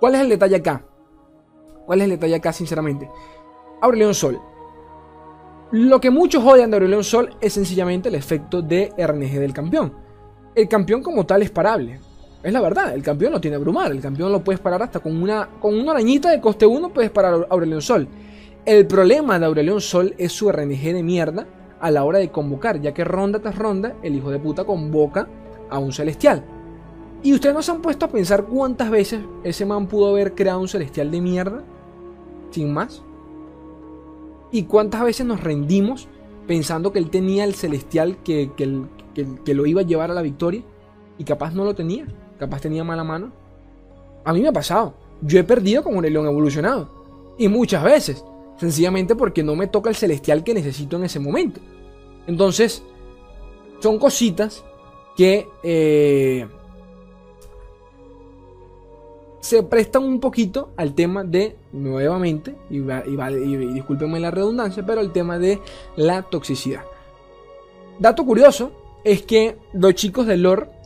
¿Cuál 0.00 0.14
es 0.14 0.22
el 0.22 0.30
detalle 0.30 0.56
acá? 0.56 0.82
¿Cuál 1.84 2.00
es 2.00 2.04
el 2.04 2.10
detalle 2.12 2.36
acá, 2.36 2.54
sinceramente? 2.54 3.10
Aurelion 3.82 4.14
Sol. 4.14 4.40
Lo 5.72 6.00
que 6.00 6.10
muchos 6.10 6.42
odian 6.42 6.70
de 6.70 6.78
Aurelion 6.78 7.04
Sol 7.04 7.36
es 7.38 7.52
sencillamente 7.52 8.08
el 8.08 8.14
efecto 8.14 8.62
de 8.62 8.94
RNG 8.96 9.38
del 9.38 9.52
campeón. 9.52 9.94
El 10.54 10.68
campeón 10.68 11.02
como 11.02 11.26
tal 11.26 11.42
es 11.42 11.50
parable. 11.50 12.00
Es 12.42 12.52
la 12.52 12.60
verdad, 12.60 12.92
el 12.94 13.02
campeón 13.02 13.32
no 13.32 13.40
tiene 13.40 13.56
abrumar, 13.56 13.92
el 13.92 14.00
campeón 14.00 14.32
lo 14.32 14.42
puedes 14.42 14.60
parar 14.60 14.82
hasta 14.82 14.98
con 14.98 15.22
una, 15.22 15.48
con 15.60 15.78
una 15.78 15.92
arañita 15.92 16.30
de 16.30 16.40
coste 16.40 16.66
1 16.66 16.92
puedes 16.92 17.10
parar 17.10 17.34
a 17.34 17.46
Aurelion 17.50 17.80
Sol. 17.80 18.08
El 18.64 18.86
problema 18.86 19.38
de 19.38 19.46
Aurelion 19.46 19.80
Sol 19.80 20.14
es 20.18 20.32
su 20.32 20.50
RNG 20.50 20.92
de 20.92 21.02
mierda 21.02 21.46
a 21.80 21.90
la 21.90 22.04
hora 22.04 22.18
de 22.18 22.30
convocar, 22.30 22.80
ya 22.80 22.92
que 22.92 23.04
ronda 23.04 23.40
tras 23.40 23.56
ronda 23.56 23.94
el 24.02 24.16
hijo 24.16 24.30
de 24.30 24.38
puta 24.38 24.64
convoca 24.64 25.28
a 25.70 25.78
un 25.78 25.92
celestial. 25.92 26.44
Y 27.22 27.32
ustedes 27.32 27.54
no 27.54 27.62
se 27.62 27.70
han 27.70 27.80
puesto 27.80 28.06
a 28.06 28.08
pensar 28.08 28.44
cuántas 28.44 28.90
veces 28.90 29.20
ese 29.44 29.64
man 29.64 29.86
pudo 29.86 30.10
haber 30.10 30.34
creado 30.34 30.60
un 30.60 30.68
celestial 30.68 31.10
de 31.10 31.20
mierda 31.20 31.62
sin 32.50 32.72
más. 32.72 33.02
¿Y 34.50 34.64
cuántas 34.64 35.02
veces 35.02 35.26
nos 35.26 35.40
rendimos 35.40 36.08
pensando 36.46 36.92
que 36.92 36.98
él 36.98 37.10
tenía 37.10 37.44
el 37.44 37.54
celestial 37.54 38.18
que, 38.22 38.50
que, 38.56 39.54
lo 39.54 39.66
iba 39.66 39.80
a 39.80 39.84
llevar 39.84 40.10
a 40.10 40.14
la 40.14 40.22
victoria? 40.22 40.62
Y 41.18 41.24
capaz 41.24 41.54
no 41.54 41.64
lo 41.64 41.74
tenía, 41.74 42.06
capaz 42.42 42.60
tenía 42.60 42.82
mala 42.82 43.04
mano. 43.04 43.30
A 44.24 44.32
mí 44.32 44.40
me 44.40 44.48
ha 44.48 44.52
pasado. 44.52 44.94
Yo 45.20 45.38
he 45.38 45.44
perdido 45.44 45.84
con 45.84 45.96
un 45.96 46.02
león 46.02 46.26
evolucionado. 46.26 46.88
Y 47.38 47.46
muchas 47.46 47.84
veces. 47.84 48.24
Sencillamente 48.58 49.14
porque 49.14 49.44
no 49.44 49.54
me 49.54 49.68
toca 49.68 49.90
el 49.90 49.96
celestial 49.96 50.42
que 50.42 50.52
necesito 50.52 50.96
en 50.96 51.04
ese 51.04 51.20
momento. 51.20 51.60
Entonces, 52.26 52.82
son 53.80 53.98
cositas 53.98 54.64
que 55.16 55.46
eh, 55.62 56.48
se 59.40 59.62
prestan 59.62 60.02
un 60.02 60.18
poquito 60.18 60.70
al 60.76 60.94
tema 60.94 61.22
de, 61.22 61.56
nuevamente, 61.72 62.56
y, 62.68 62.80
discúlpenme 62.80 64.18
la 64.18 64.32
redundancia, 64.32 64.84
pero 64.84 65.00
el 65.00 65.12
tema 65.12 65.38
de 65.38 65.60
la 65.94 66.22
toxicidad. 66.22 66.82
Dato 68.00 68.24
curioso 68.24 68.72
es 69.04 69.22
que 69.22 69.58
los 69.72 69.94
chicos 69.94 70.26
de 70.26 70.36
lore 70.36 70.81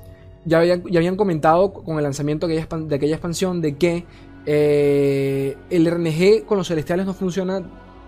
ya 0.46 0.58
habían, 0.58 0.84
ya 0.84 1.00
habían 1.00 1.16
comentado 1.16 1.72
con 1.72 1.98
el 1.98 2.04
lanzamiento 2.04 2.46
de 2.46 2.62
aquella, 2.94 3.14
expansión 3.14 3.60
de 3.60 3.76
que 3.76 4.06
eh, 4.46 5.56
el 5.70 5.90
RNG 5.90 6.46
con 6.46 6.56
los 6.56 6.68
celestiales 6.68 7.04
no 7.04 7.12
funciona, 7.12 7.62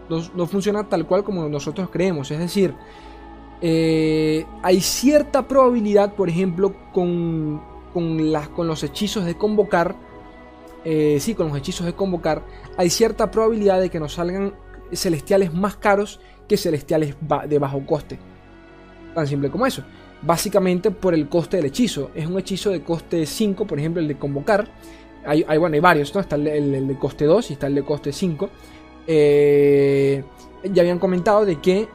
no, 0.09 0.47
funciona 0.47 0.89
tal 0.89 1.07
cual 1.07 1.25
como 1.25 1.49
nosotros 1.49 1.91
creemos. 1.91 2.31
Es 2.31 2.39
decir, 2.39 2.75
eh, 3.61 4.47
hay 4.63 4.81
cierta 4.81 5.49
probabilidad, 5.49 6.15
por 6.15 6.29
ejemplo, 6.29 6.75
con, 6.93 7.61
con, 7.93 8.33
las, 8.33 8.49
con 8.49 8.69
los 8.69 8.85
hechizos 8.85 9.25
de 9.25 9.37
convocar, 9.37 9.97
eh, 10.85 11.19
sí, 11.21 11.35
con 11.35 11.49
los 11.49 11.59
hechizos 11.59 11.87
de 11.87 11.95
convocar, 11.95 12.45
hay 12.77 12.89
cierta 12.89 13.33
probabilidad 13.33 13.81
de 13.81 13.91
que 13.91 13.99
nos 13.99 14.15
salgan 14.15 14.55
celestiales 14.93 15.53
más 15.53 15.77
caros 15.77 16.21
que 16.49 16.57
celestiales 16.57 17.17
de 17.49 17.59
bajo 17.59 17.85
coste. 17.85 18.19
Tan 19.13 19.27
simple 19.27 19.51
como 19.51 19.67
eso. 19.67 19.83
Básicamente 20.23 20.91
por 20.91 21.15
el 21.15 21.29
coste 21.29 21.59
del 21.59 21.67
hechizo. 21.67 22.11
Es 22.15 22.27
un 22.27 22.39
hechizo 22.39 22.71
de 22.71 22.83
coste 22.83 23.25
5, 23.25 23.67
por 23.67 23.79
ejemplo, 23.79 24.01
el 24.01 24.09
de 24.09 24.17
convocar. 24.17 24.67
Hay, 25.25 25.43
bueno, 25.59 25.75
hay 25.75 25.81
varios, 25.81 26.15
¿no? 26.15 26.21
Está 26.21 26.37
el, 26.37 26.89
de 26.89 26.99
coste 26.99 27.25
2 27.25 27.51
y 27.51 27.53
está 27.53 27.67
el 27.67 27.75
de 27.75 27.83
coste 27.83 28.13
5. 28.13 28.49
Eh, 29.07 30.25
ya 30.65 30.83
habían 30.83 30.99
comentado 30.99 31.45
de 31.45 31.61
que 31.61 31.89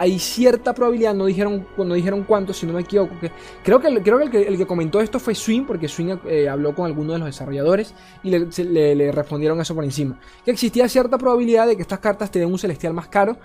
hay 0.00 0.18
cierta 0.18 0.72
probabilidad, 0.72 1.12
no 1.12 1.26
dijeron, 1.26 1.66
no 1.76 1.92
dijeron 1.92 2.24
cuánto, 2.26 2.54
si 2.54 2.64
no 2.64 2.72
me 2.72 2.80
equivoco. 2.80 3.20
Que, 3.20 3.30
creo 3.62 3.80
que, 3.80 4.02
creo 4.02 4.30
que, 4.30 4.48
el, 4.48 4.56
que 4.56 4.66
comentó 4.66 4.98
esto 5.02 5.20
fue 5.20 5.34
Swing, 5.34 5.64
porque 5.66 5.88
Swing 5.88 6.16
eh, 6.26 6.48
habló 6.48 6.74
con 6.74 6.86
alguno 6.86 7.12
de 7.12 7.18
los 7.18 7.26
desarrolladores 7.26 7.92
y 8.22 8.30
le, 8.30 9.12
respondieron 9.12 9.60
eso 9.60 9.74
por 9.74 9.84
encima. 9.84 10.18
Que 10.42 10.52
existía 10.52 10.88
cierta 10.88 11.18
probabilidad 11.18 11.66
de 11.66 11.76
que 11.76 11.82
estas 11.82 11.98
cartas 11.98 12.30
te 12.30 12.38
den 12.38 12.50
un 12.50 12.58
celestial 12.58 12.94
más 12.94 13.08
caro 13.08 13.36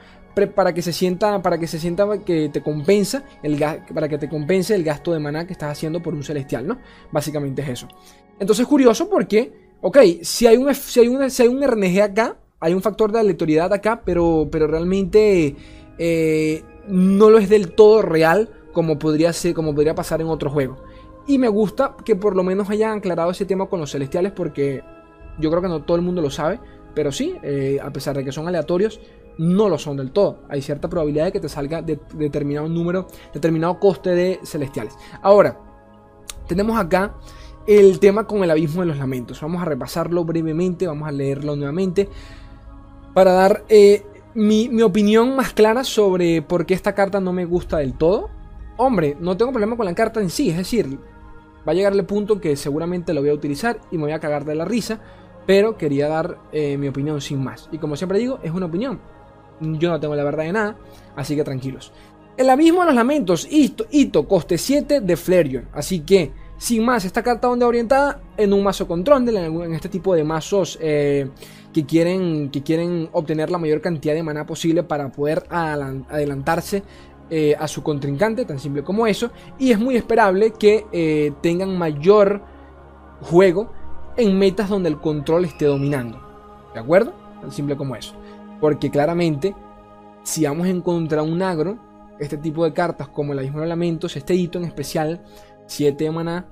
para 0.56 0.74
que 0.74 0.82
se 0.82 0.94
sienta, 0.94 1.42
para 1.42 1.58
que 1.58 1.68
se 1.68 1.78
sienta 1.78 2.08
que 2.24 2.48
te 2.48 2.64
compensa 2.64 3.26
el 3.44 3.62
para 3.94 4.08
que 4.08 4.18
te 4.18 4.30
compense 4.30 4.76
el 4.76 4.86
gasto 4.86 5.12
de 5.12 5.20
maná 5.20 5.46
que 5.46 5.52
estás 5.52 5.72
haciendo 5.74 6.02
por 6.02 6.14
un 6.14 6.24
celestial, 6.24 6.66
¿no? 6.66 6.78
Básicamente 7.12 7.64
es 7.64 7.68
eso. 7.68 7.90
Entonces 8.40 8.64
es 8.64 8.70
curioso 8.70 9.10
porque, 9.10 9.52
ok, 9.82 9.98
si 10.22 10.48
hay 10.48 10.56
un, 10.56 10.74
si 10.74 11.02
hay 11.02 11.10
un, 11.10 11.30
si 11.30 11.44
hay 11.44 11.50
un 11.50 11.62
RNG 11.62 12.02
acá, 12.02 12.38
hay 12.62 12.74
un 12.74 12.82
factor 12.82 13.12
de 13.12 13.20
aleatoriedad 13.20 13.74
acá, 13.74 14.02
pero, 14.06 14.48
pero 14.50 14.68
realmente 14.68 15.56
eh, 15.98 16.64
no 16.88 17.30
lo 17.30 17.38
es 17.38 17.50
del 17.50 17.72
todo 17.74 18.02
real 18.02 18.50
como 18.74 19.00
podría 19.00 19.32
ser, 19.34 19.54
como 19.54 19.74
podría 19.74 19.96
pasar 19.96 20.22
en 20.22 20.28
otro 20.28 20.50
juego. 20.50 20.78
Y 21.28 21.40
me 21.40 21.48
gusta 21.48 21.96
que 22.04 22.16
por 22.16 22.36
lo 22.36 22.44
menos 22.44 22.70
hayan 22.70 22.98
aclarado 22.98 23.32
ese 23.32 23.46
tema 23.46 23.68
con 23.68 23.80
los 23.80 23.92
celestiales 23.92 24.32
porque 24.32 24.84
yo 25.40 25.50
creo 25.50 25.62
que 25.62 25.68
no 25.68 25.82
todo 25.82 25.98
el 25.98 26.04
mundo 26.04 26.22
lo 26.22 26.30
sabe, 26.30 26.60
pero 26.94 27.12
sí, 27.12 27.36
eh, 27.44 27.80
a 27.82 27.92
pesar 27.92 28.16
de 28.16 28.24
que 28.24 28.32
son 28.32 28.48
aleatorios, 28.48 29.00
no 29.38 29.70
lo 29.70 29.78
son 29.78 29.98
del 29.98 30.12
todo. 30.12 30.40
Hay 30.50 30.62
cierta 30.62 30.90
probabilidad 30.90 31.26
de 31.26 31.32
que 31.32 31.40
te 31.40 31.50
salga 31.50 31.82
de, 31.82 32.00
determinado 32.14 32.70
número, 32.70 33.08
determinado 33.34 33.80
coste 33.80 34.12
de 34.12 34.40
celestiales. 34.44 34.96
Ahora, 35.22 35.60
tenemos 36.48 36.78
acá 36.78 37.16
el 37.68 38.00
tema 38.00 38.28
con 38.28 38.44
el 38.44 38.52
abismo 38.52 38.82
de 38.82 38.88
los 38.88 38.98
lamentos. 38.98 39.42
Vamos 39.42 39.62
a 39.62 39.66
repasarlo 39.66 40.24
brevemente, 40.24 40.88
vamos 40.88 41.08
a 41.08 41.12
leerlo 41.12 41.56
nuevamente 41.56 42.08
para 43.14 43.32
dar 43.32 43.64
eh, 43.70 44.06
mi, 44.36 44.82
opinión 44.82 45.36
más 45.36 45.54
clara 45.54 45.84
sobre 45.84 46.42
por 46.42 46.66
qué 46.66 46.74
esta 46.74 46.94
carta 46.94 47.20
no 47.20 47.34
me 47.34 47.46
gusta 47.46 47.78
del 47.78 47.94
todo. 47.94 48.30
Hombre, 48.78 49.18
no 49.20 49.38
tengo 49.38 49.52
problema 49.52 49.78
con 49.78 49.86
la 49.86 49.96
carta 49.96 50.20
en 50.20 50.30
sí, 50.30 50.50
es 50.50 50.58
decir, 50.58 51.00
va 51.68 51.72
a 51.72 51.74
llegar 51.74 51.94
el 51.94 52.06
punto 52.06 52.42
que 52.42 52.56
seguramente 52.58 53.14
lo 53.14 53.22
voy 53.22 53.30
a 53.30 53.34
utilizar 53.34 53.80
y 53.90 53.98
me 53.98 54.04
voy 54.04 54.12
a 54.12 54.20
cagar 54.20 54.44
de 54.44 54.56
la 54.56 54.66
risa, 54.66 55.00
pero 55.48 55.78
quería 55.78 56.10
dar 56.10 56.38
eh, 56.52 56.78
mi 56.78 56.90
opinión 56.90 57.22
sin 57.22 57.42
más. 57.42 57.70
Y 57.72 57.78
como 57.78 57.96
siempre 57.96 58.20
digo, 58.20 58.40
es 58.44 58.52
una 58.52 58.66
opinión. 58.66 59.00
Yo 59.62 59.90
no 59.90 60.00
tengo 60.00 60.16
la 60.16 60.26
verdad 60.26 60.44
de 60.44 60.52
nada, 60.52 60.76
así 61.16 61.36
que 61.36 61.46
tranquilos. 61.46 61.94
El 62.36 62.50
abismo 62.50 62.82
de 62.82 62.88
los 62.88 62.96
lamentos, 62.96 63.48
Hito, 63.50 64.28
coste 64.28 64.58
7 64.58 65.00
de 65.00 65.16
Flareon. 65.16 65.70
Así 65.72 66.02
que, 66.02 66.34
sin 66.58 66.86
más, 66.86 67.06
esta 67.06 67.22
carta 67.22 67.48
donde 67.48 67.66
orientada 67.66 68.22
en 68.38 68.54
un 68.54 68.64
mazo 68.64 68.88
con 68.88 69.04
Trondel, 69.04 69.38
en, 69.38 69.74
este 69.74 69.90
tipo 69.90 70.16
de 70.16 70.24
mazos 70.24 70.78
eh, 70.82 71.30
que 71.74 71.86
quieren, 71.86 72.50
que 72.50 72.64
quieren 72.64 73.10
obtener 73.12 73.52
la 73.52 73.58
mayor 73.58 73.82
cantidad 73.82 74.14
de 74.14 74.24
maná 74.24 74.46
posible 74.46 74.84
para 74.84 75.12
poder 75.12 75.46
adelantarse 75.50 76.84
eh, 77.30 77.56
a 77.60 77.68
su 77.68 77.84
contrincante, 77.84 78.46
tan 78.46 78.60
simple 78.60 78.84
como 78.84 79.08
eso. 79.08 79.32
Y 79.60 79.72
es 79.72 79.80
muy 79.80 79.96
esperable 79.96 80.52
que 80.52 80.86
eh, 80.92 81.34
tengan 81.42 81.78
mayor 81.78 82.42
juego 83.22 83.72
en 84.16 84.38
metas 84.38 84.70
donde 84.70 84.90
el 84.90 85.00
control 85.00 85.46
esté 85.46 85.66
dominando. 85.66 86.22
¿De 86.74 86.80
acuerdo? 86.80 87.14
Tan 87.42 87.52
simple 87.52 87.76
como 87.76 87.96
eso. 87.96 88.14
Porque 88.62 88.90
claramente, 88.90 89.54
si 90.24 90.46
vamos 90.46 90.68
a 90.68 90.70
encontrar 90.70 91.24
un 91.24 91.42
agro, 91.42 91.78
este 92.20 92.38
tipo 92.38 92.64
de 92.64 92.74
cartas 92.74 93.10
como 93.10 93.34
el 93.34 93.40
Abismo 93.40 93.62
de 93.62 93.68
Lamentos, 93.68 94.16
este 94.16 94.36
hito 94.36 94.58
en 94.58 94.66
especial, 94.66 95.22
7 95.68 96.04
de 96.04 96.12
maná, 96.12 96.48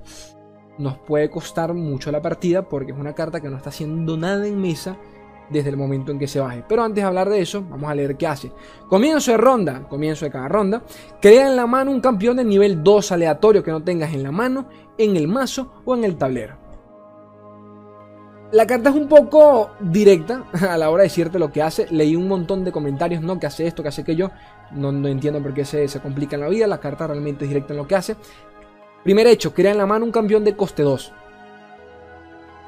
nos 0.78 0.98
puede 0.98 1.30
costar 1.30 1.74
mucho 1.74 2.12
la 2.12 2.22
partida 2.22 2.68
porque 2.68 2.92
es 2.92 2.98
una 2.98 3.14
carta 3.14 3.40
que 3.40 3.50
no 3.50 3.58
está 3.58 3.70
haciendo 3.70 4.18
nada 4.18 4.48
en 4.48 4.60
mesa 4.60 4.98
desde 5.50 5.70
el 5.70 5.78
momento 5.78 6.12
en 6.12 6.20
que 6.20 6.28
se 6.28 6.40
baje. 6.40 6.64
Pero 6.68 6.84
antes 6.84 7.04
de 7.04 7.08
hablar 7.08 7.30
de 7.30 7.42
eso, 7.42 7.64
vamos 7.70 7.90
a 7.90 7.96
leer 7.96 8.18
qué 8.18 8.28
hace. 8.28 8.52
Comienzo 8.90 9.32
de 9.32 9.38
ronda, 9.38 9.88
comienzo 9.88 10.26
de 10.26 10.32
cada 10.32 10.48
ronda. 10.48 10.84
Crea 11.22 11.48
en 11.48 11.56
la 11.56 11.68
mano 11.68 11.92
un 11.92 12.02
campeón 12.02 12.38
de 12.38 12.44
nivel 12.44 12.84
2 12.84 13.12
aleatorio 13.12 13.64
que 13.64 13.72
no 13.72 13.84
tengas 13.84 14.14
en 14.14 14.24
la 14.24 14.32
mano, 14.32 14.68
en 14.98 15.16
el 15.16 15.28
mazo 15.28 15.74
o 15.86 15.96
en 15.96 16.04
el 16.04 16.18
tablero. 16.18 16.64
La 18.52 18.68
carta 18.68 18.92
es 18.92 18.96
un 18.96 19.08
poco 19.08 19.72
directa 19.80 20.44
a 20.70 20.78
la 20.78 20.92
hora 20.92 21.02
de 21.02 21.10
decirte 21.10 21.40
lo 21.40 21.52
que 21.52 21.64
hace. 21.64 21.88
Leí 21.90 22.16
un 22.16 22.28
montón 22.28 22.64
de 22.64 22.72
comentarios, 22.72 23.24
no, 23.24 23.40
que 23.40 23.48
hace 23.48 23.66
esto, 23.66 23.82
que 23.82 23.90
hace 23.90 24.02
aquello. 24.02 24.30
No, 24.72 24.92
no 24.92 25.08
entiendo 25.08 25.42
por 25.42 25.56
qué 25.56 25.66
se, 25.66 25.88
se 25.88 26.00
complica 26.00 26.36
en 26.36 26.42
la 26.42 26.50
vida. 26.50 26.68
La 26.68 26.80
carta 26.80 27.08
realmente 27.08 27.46
es 27.46 27.50
directa 27.50 27.74
en 27.74 27.78
lo 27.78 27.88
que 27.88 27.96
hace. 27.96 28.16
Primer 29.04 29.28
hecho, 29.28 29.54
crea 29.54 29.72
en 29.72 29.78
la 29.78 29.86
mano 29.86 30.06
un 30.06 30.12
campeón 30.12 30.44
de 30.44 30.56
coste 30.56 30.84
2. 30.84 31.12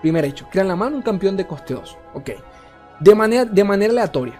Primer 0.01 0.25
hecho, 0.25 0.47
crea 0.51 0.63
en 0.63 0.67
la 0.67 0.75
mano 0.75 0.97
un 0.97 1.01
campeón 1.01 1.37
de 1.37 1.47
coste 1.47 1.73
2. 1.73 1.97
Ok. 2.13 2.31
De 2.99 3.15
manera, 3.15 3.45
de 3.45 3.63
manera 3.63 3.91
aleatoria. 3.91 4.39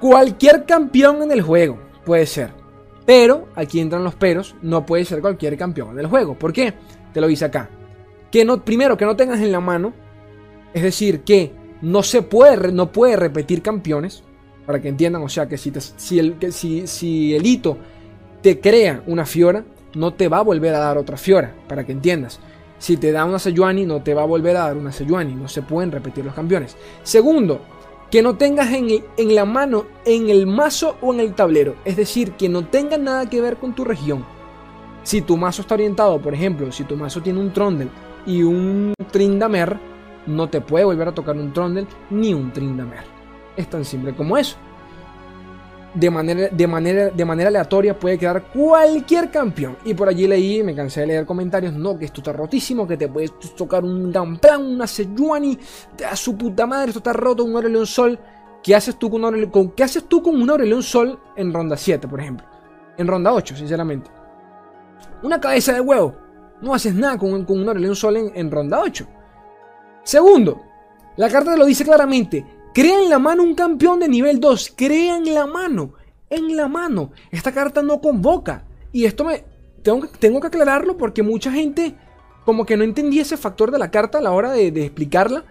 Cualquier 0.00 0.64
campeón 0.64 1.22
en 1.22 1.30
el 1.30 1.42
juego 1.42 1.78
puede 2.04 2.26
ser. 2.26 2.52
Pero, 3.06 3.48
aquí 3.54 3.80
entran 3.80 4.04
los 4.04 4.14
peros, 4.14 4.56
no 4.62 4.84
puede 4.84 5.04
ser 5.04 5.20
cualquier 5.20 5.56
campeón 5.56 5.92
en 5.92 6.00
el 6.00 6.06
juego. 6.06 6.34
¿Por 6.34 6.52
qué? 6.52 6.74
Te 7.12 7.20
lo 7.20 7.28
dice 7.28 7.44
acá. 7.44 7.70
Que 8.30 8.44
no, 8.44 8.64
primero, 8.64 8.96
que 8.96 9.04
no 9.04 9.16
tengas 9.16 9.40
en 9.40 9.52
la 9.52 9.60
mano. 9.60 9.92
Es 10.74 10.82
decir, 10.82 11.22
que 11.22 11.52
no 11.82 12.02
se 12.02 12.22
puede, 12.22 12.72
no 12.72 12.92
puede 12.92 13.16
repetir 13.16 13.62
campeones. 13.62 14.22
Para 14.66 14.80
que 14.80 14.88
entiendan, 14.88 15.22
o 15.22 15.28
sea, 15.28 15.48
que 15.48 15.58
si, 15.58 15.72
si, 15.96 16.18
el, 16.18 16.36
si, 16.52 16.86
si 16.86 17.34
el 17.34 17.46
hito 17.46 17.78
te 18.42 18.60
crea 18.60 19.02
una 19.06 19.26
Fiora, 19.26 19.64
no 19.94 20.12
te 20.14 20.28
va 20.28 20.38
a 20.38 20.42
volver 20.42 20.74
a 20.74 20.78
dar 20.78 20.98
otra 20.98 21.16
Fiora, 21.16 21.54
para 21.68 21.84
que 21.84 21.92
entiendas. 21.92 22.40
Si 22.78 22.96
te 22.96 23.12
da 23.12 23.24
una 23.24 23.38
Sejuani, 23.38 23.84
no 23.84 24.02
te 24.02 24.14
va 24.14 24.22
a 24.22 24.26
volver 24.26 24.56
a 24.56 24.66
dar 24.66 24.76
una 24.76 24.92
Sejuani. 24.92 25.34
No 25.34 25.48
se 25.48 25.62
pueden 25.62 25.92
repetir 25.92 26.24
los 26.24 26.34
campeones. 26.34 26.76
Segundo, 27.02 27.60
que 28.10 28.22
no 28.22 28.36
tengas 28.36 28.72
en, 28.72 28.88
en, 29.16 29.34
la 29.34 29.44
mano, 29.44 29.84
en 30.04 30.30
el 30.30 30.46
mazo 30.46 30.96
o 31.02 31.12
en 31.12 31.20
el 31.20 31.34
tablero. 31.34 31.76
Es 31.84 31.96
decir, 31.96 32.32
que 32.32 32.48
no 32.48 32.66
tenga 32.66 32.96
nada 32.96 33.28
que 33.28 33.40
ver 33.40 33.56
con 33.56 33.74
tu 33.74 33.84
región. 33.84 34.24
Si 35.02 35.20
tu 35.20 35.36
mazo 35.36 35.62
está 35.62 35.74
orientado, 35.74 36.20
por 36.20 36.34
ejemplo, 36.34 36.72
si 36.72 36.84
tu 36.84 36.96
mazo 36.96 37.20
tiene 37.20 37.40
un 37.40 37.52
Trondel 37.52 37.90
y 38.26 38.42
un 38.42 38.94
Trindamer, 39.10 39.78
no 40.26 40.48
te 40.48 40.60
puede 40.60 40.84
volver 40.84 41.08
a 41.08 41.14
tocar 41.14 41.36
un 41.36 41.52
Trondel 41.52 41.86
ni 42.10 42.32
un 42.32 42.52
Trindamer. 42.52 43.04
Es 43.56 43.68
tan 43.68 43.84
simple 43.84 44.14
como 44.14 44.36
eso 44.36 44.56
de 45.94 46.10
manera, 46.10 46.48
de, 46.48 46.66
manera, 46.66 47.10
de 47.10 47.24
manera 47.24 47.48
aleatoria 47.48 47.98
puede 47.98 48.18
quedar 48.18 48.44
cualquier 48.52 49.30
campeón. 49.30 49.76
Y 49.84 49.94
por 49.94 50.08
allí 50.08 50.26
leí, 50.26 50.62
me 50.62 50.74
cansé 50.74 51.00
de 51.00 51.08
leer 51.08 51.26
comentarios, 51.26 51.72
no, 51.74 51.98
que 51.98 52.04
esto 52.04 52.20
está 52.20 52.32
rotísimo, 52.32 52.86
que 52.86 52.96
te 52.96 53.08
puedes 53.08 53.32
tocar 53.56 53.84
un 53.84 54.12
Gamplan, 54.12 54.62
una 54.62 54.86
Sejuani, 54.86 55.58
a 56.08 56.16
su 56.16 56.36
puta 56.36 56.66
madre, 56.66 56.88
esto 56.88 56.98
está 56.98 57.12
roto, 57.12 57.44
un 57.44 57.54
Aurelion 57.56 57.86
Sol. 57.86 58.18
¿Qué 58.62 58.74
haces 58.74 58.96
tú 58.96 59.10
con, 59.10 59.24
Aurelion, 59.24 59.50
con, 59.50 59.70
¿qué 59.70 59.82
haces 59.82 60.04
tú 60.04 60.22
con 60.22 60.40
un 60.40 60.82
Sol 60.82 61.18
en 61.36 61.52
ronda 61.52 61.76
7, 61.76 62.06
por 62.06 62.20
ejemplo? 62.20 62.46
En 62.96 63.06
ronda 63.06 63.32
8, 63.32 63.56
sinceramente. 63.56 64.10
Una 65.22 65.40
cabeza 65.40 65.72
de 65.72 65.80
huevo. 65.80 66.14
No 66.60 66.74
haces 66.74 66.94
nada 66.94 67.16
con, 67.16 67.44
con 67.44 67.60
un 67.60 67.68
Aurelion 67.68 67.96
Sol 67.96 68.16
en, 68.16 68.32
en 68.34 68.50
ronda 68.50 68.80
8. 68.80 69.06
Segundo, 70.02 70.62
la 71.16 71.28
carta 71.28 71.56
lo 71.56 71.64
dice 71.64 71.84
claramente. 71.84 72.59
Crea 72.72 73.00
en 73.00 73.10
la 73.10 73.18
mano 73.18 73.42
un 73.42 73.54
campeón 73.54 73.98
de 74.00 74.08
nivel 74.08 74.38
2. 74.38 74.74
Crea 74.76 75.16
en 75.16 75.34
la 75.34 75.46
mano. 75.46 75.94
En 76.28 76.56
la 76.56 76.68
mano. 76.68 77.10
Esta 77.30 77.52
carta 77.52 77.82
no 77.82 78.00
convoca. 78.00 78.64
Y 78.92 79.06
esto 79.06 79.24
me. 79.24 79.44
Tengo 79.82 80.02
que, 80.02 80.08
tengo 80.18 80.40
que 80.40 80.46
aclararlo 80.46 80.96
porque 80.96 81.22
mucha 81.22 81.50
gente. 81.50 81.96
Como 82.44 82.64
que 82.64 82.76
no 82.76 82.84
entendía 82.84 83.22
ese 83.22 83.36
factor 83.36 83.70
de 83.70 83.78
la 83.78 83.90
carta 83.90 84.18
a 84.18 84.20
la 84.20 84.30
hora 84.30 84.52
de, 84.52 84.68
explicarla. 84.84 85.44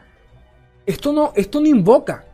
Esto 0.85 1.11
no, 1.11 1.33
esto 1.35 1.59
no 1.59 1.67
invoca. 1.67 2.25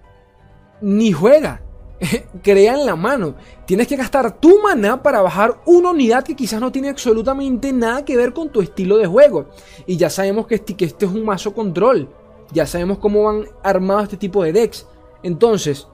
Ni 0.82 1.12
juega. 1.12 1.62
Crea 2.44 2.76
en 2.76 2.86
la 2.86 2.96
mano. 2.96 3.36
Tienes 3.66 3.88
que 3.88 3.96
gastar 3.96 4.40
tu 4.40 4.62
mana 4.62 5.02
para 5.02 5.22
bajar 5.22 5.62
una 5.66 5.90
unidad 5.90 6.24
que 6.24 6.36
quizás 6.36 6.62
no 6.62 6.72
tiene 6.72 6.90
absolutamente 6.90 7.74
nada 7.74 8.06
que 8.06 8.16
ver 8.16 8.34
con 8.34 8.50
tu 8.50 8.62
estilo 8.62 8.98
de 8.98 9.08
juego. 9.08 9.50
Y 9.88 9.98
ya 9.98 10.12
sabemos 10.12 10.46
que 10.46 10.56
este, 10.56 10.76
que 10.76 10.86
este 10.86 11.06
es 11.06 11.12
un 11.12 11.26
mazo 11.26 11.56
control. 11.56 12.08
Ya 12.52 12.66
sabemos 12.66 13.00
cómo 13.00 13.24
van 13.24 13.46
armados 13.64 14.04
este 14.04 14.18
tipo 14.18 14.44
de 14.44 14.54
decks. 14.54 14.88
Entonces, 15.24 15.88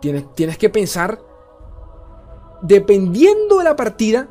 tienes, 0.00 0.32
tienes 0.34 0.58
que 0.58 0.68
pensar, 0.68 1.18
dependiendo 2.62 3.58
de 3.58 3.64
la 3.64 3.76
partida, 3.76 4.28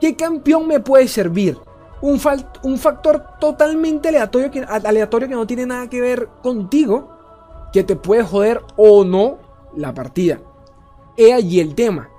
qué 0.00 0.16
campeón 0.16 0.66
me 0.66 0.80
puede 0.80 1.08
servir. 1.08 1.58
Un, 2.00 2.20
un 2.64 2.78
factor 2.78 3.24
totalmente 3.38 4.08
aleatorio 4.08 4.50
que, 4.50 4.60
aleatorio 4.60 5.28
que 5.28 5.34
no 5.34 5.46
tiene 5.46 5.66
nada 5.66 5.88
que 5.88 6.00
ver 6.00 6.28
contigo, 6.42 7.10
que 7.72 7.84
te 7.84 7.96
puede 7.96 8.24
joder 8.24 8.60
o 8.76 9.04
no 9.04 9.38
la 9.76 9.94
partida. 9.94 10.40
He 11.16 11.32
allí 11.32 11.60
el 11.60 11.74
tema. 11.74 12.10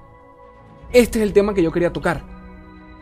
Este 0.91 1.19
es 1.19 1.23
el 1.23 1.33
tema 1.33 1.53
que 1.53 1.63
yo 1.63 1.71
quería 1.71 1.91
tocar. 1.91 2.23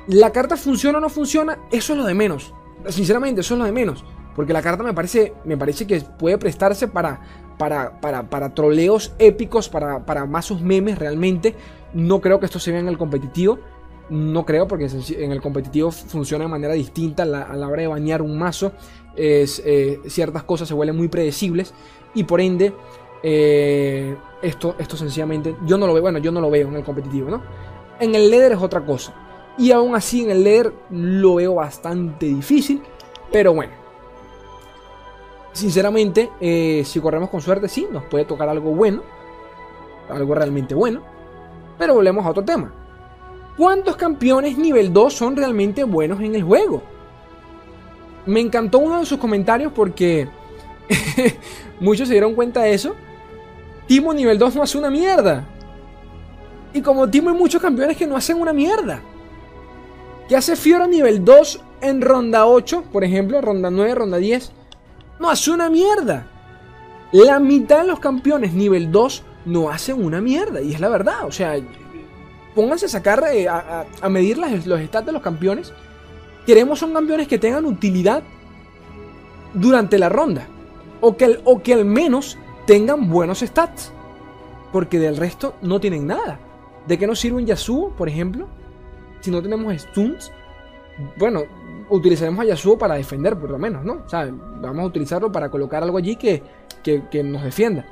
La 0.08 0.32
carta 0.32 0.58
funciona 0.58 0.98
o 0.98 1.02
no 1.02 1.10
funciona, 1.10 1.60
eso 1.72 1.94
es 1.94 2.00
lo 2.00 2.06
de 2.06 2.14
menos. 2.14 2.54
Sinceramente, 2.88 3.42
eso 3.42 3.54
es 3.54 3.60
lo 3.60 3.66
de 3.66 3.72
menos. 3.72 4.04
Porque 4.36 4.54
la 4.54 4.62
carta 4.62 4.84
me 4.84 4.94
parece, 4.94 5.34
me 5.44 5.58
parece 5.58 5.86
que 5.86 6.02
puede 6.02 6.38
prestarse 6.38 6.88
para, 6.88 7.22
para, 7.58 8.00
para, 8.30 8.54
troleos 8.54 9.14
épicos, 9.20 9.70
para, 9.70 10.06
para 10.06 10.26
mazos 10.26 10.62
memes 10.62 10.98
realmente. 10.98 11.56
No 11.94 12.22
creo 12.22 12.40
que 12.40 12.46
esto 12.46 12.60
se 12.60 12.72
vea 12.72 12.80
en 12.80 12.88
el 12.88 12.98
competitivo. 12.98 13.60
No 14.10 14.46
creo, 14.46 14.68
porque 14.68 14.90
en 15.18 15.32
el 15.32 15.42
competitivo 15.42 15.92
funciona 15.92 16.46
de 16.46 16.52
manera 16.52 16.74
distinta 16.74 17.24
a 17.24 17.26
la, 17.26 17.68
hora 17.68 17.82
de 17.82 17.88
bañar 17.88 18.22
un 18.22 18.38
mazo. 18.38 18.74
Es, 19.16 19.62
eh, 19.66 20.00
ciertas 20.08 20.44
cosas 20.44 20.68
se 20.68 20.74
vuelven 20.74 20.98
muy 20.98 21.08
predecibles. 21.08 21.74
Y 22.14 22.24
por 22.24 22.42
ende, 22.42 22.74
eh, 23.24 24.16
esto, 24.42 24.76
esto 24.80 24.98
sencillamente, 24.98 25.56
yo 25.66 25.78
no 25.78 25.88
lo 25.88 25.94
veo, 25.94 26.02
bueno, 26.02 26.18
yo 26.18 26.32
no 26.32 26.42
lo 26.42 26.50
veo 26.50 26.68
en 26.68 26.76
el 26.76 26.84
competitivo, 26.84 27.30
¿no? 27.30 27.42
En 28.00 28.16
el 28.16 28.30
leader 28.30 28.54
es 28.54 28.58
otra 28.58 28.84
cosa. 28.86 29.14
Y 29.58 29.72
aún 29.72 29.96
así 29.96 30.24
en 30.24 30.32
el 30.32 30.44
leader 30.44 30.74
lo 30.90 31.36
veo 31.36 31.56
bastante 31.56 32.26
difícil. 32.26 32.82
Pero 33.32 33.54
bueno, 33.54 33.72
Sinceramente, 35.54 36.30
eh, 36.40 36.84
si 36.86 37.00
corremos 37.00 37.30
con 37.30 37.42
suerte, 37.42 37.68
sí, 37.68 37.88
nos 37.92 38.04
puede 38.06 38.26
tocar 38.26 38.48
algo 38.50 38.72
bueno. 38.72 39.04
Algo 40.10 40.34
realmente 40.36 40.74
bueno. 40.74 41.02
Pero 41.78 41.96
volvemos 41.96 42.26
a 42.26 42.30
otro 42.30 42.44
tema. 42.44 42.74
¿Cuántos 43.58 43.96
campeones 43.96 44.58
nivel 44.58 44.94
2 44.94 45.14
son 45.14 45.36
realmente 45.36 45.84
buenos 45.84 46.22
en 46.22 46.36
el 46.36 46.44
juego? 46.44 46.82
Me 48.26 48.40
encantó 48.40 48.80
uno 48.80 49.00
de 49.00 49.06
sus 49.06 49.20
comentarios 49.20 49.74
porque 49.74 50.28
muchos 51.80 52.08
se 52.08 52.14
dieron 52.14 52.34
cuenta 52.34 52.62
de 52.62 52.74
eso. 52.74 52.96
Timo 53.88 54.14
nivel 54.14 54.38
2 54.38 54.56
no 54.56 54.64
hace 54.64 54.78
una 54.78 54.90
mierda. 54.90 55.46
Y 56.74 56.82
como 56.82 57.10
Timo 57.10 57.30
hay 57.30 57.36
muchos 57.36 57.62
campeones 57.62 57.98
que 57.98 58.08
no 58.08 58.16
hacen 58.16 58.40
una 58.40 58.54
mierda. 58.54 59.02
¿Qué 60.30 60.38
hace 60.38 60.56
Fiora 60.56 60.88
nivel 60.88 61.26
2 61.26 61.62
en 61.82 62.02
ronda 62.02 62.46
8, 62.46 62.86
por 62.92 63.04
ejemplo, 63.04 63.42
ronda 63.42 63.70
9, 63.70 63.96
ronda 63.96 64.18
10? 64.18 64.54
No 65.22 65.30
hace 65.30 65.52
una 65.52 65.70
mierda. 65.70 66.26
La 67.12 67.40
mitad 67.40 67.82
de 67.82 67.88
los 67.88 68.00
campeones 68.00 68.54
nivel 68.54 68.92
2 68.92 69.24
no 69.46 69.70
hacen 69.70 70.04
una 70.04 70.20
mierda. 70.20 70.62
Y 70.62 70.74
es 70.74 70.80
la 70.80 70.90
verdad. 70.90 71.26
O 71.26 71.32
sea, 71.32 71.56
pónganse 72.56 72.88
a 72.88 72.90
sacar, 72.90 73.24
eh, 73.32 73.48
a, 73.48 73.86
medir 74.10 74.38
los 74.38 74.82
stats 74.82 75.06
de 75.06 75.12
los 75.12 75.22
campeones. 75.22 75.74
Queremos 76.46 76.80
son 76.80 76.94
campeones 76.94 77.28
que 77.28 77.38
tengan 77.38 77.66
utilidad 77.66 78.24
durante 79.54 80.00
la 80.00 80.10
ronda. 80.10 80.48
O 81.02 81.16
que, 81.16 81.40
o 81.44 81.62
que 81.62 81.74
al 81.74 81.86
menos 81.86 82.38
tengan 82.66 83.10
buenos 83.10 83.40
stats. 83.42 83.94
Porque 84.72 84.98
del 84.98 85.18
resto 85.18 85.54
no 85.62 85.80
tienen 85.80 86.08
nada. 86.08 86.40
¿De 86.88 86.98
qué 86.98 87.06
nos 87.06 87.20
sirve 87.20 87.38
un 87.38 87.46
Yasuo, 87.46 87.92
por 87.92 88.10
ejemplo? 88.10 88.48
Si 89.20 89.30
no 89.30 89.42
tenemos 89.42 89.80
stuns. 89.80 90.32
Bueno, 91.18 91.44
utilizaremos 91.92 92.40
a 92.40 92.46
Yasuo 92.48 92.78
para 92.78 92.96
defender, 92.96 93.38
por 93.38 93.50
lo 93.52 93.60
menos, 93.60 93.84
¿no? 93.84 94.06
O 94.06 94.62
vamos 94.62 94.84
a 94.84 94.86
utilizarlo 94.86 95.32
para 95.32 95.52
colocar 95.52 95.84
algo 95.84 95.98
allí 95.98 96.16
que, 96.16 96.42
que, 96.84 97.24
nos 97.24 97.44
defienda. 97.44 97.86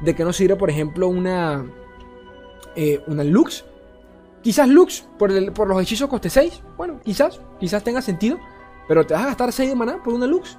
¿De 0.00 0.14
qué 0.14 0.24
nos 0.24 0.36
sirve, 0.36 0.56
por 0.56 0.70
ejemplo, 0.70 1.08
una, 1.08 1.64
eh, 2.74 3.02
una 3.06 3.22
Lux? 3.22 3.64
Quizás 4.42 4.68
Lux, 4.68 5.06
por, 5.18 5.30
el, 5.30 5.52
por 5.52 5.68
los 5.68 5.80
hechizos 5.80 6.08
coste 6.08 6.30
6. 6.30 6.62
Bueno, 6.76 7.00
quizás, 7.04 7.40
quizás 7.60 7.84
tenga 7.84 8.02
sentido. 8.02 8.38
Pero 8.88 9.06
te 9.06 9.14
vas 9.14 9.22
a 9.22 9.26
gastar 9.26 9.52
6 9.52 9.70
de 9.70 9.76
maná 9.76 10.02
por 10.02 10.14
una 10.14 10.26
Lux. 10.26 10.58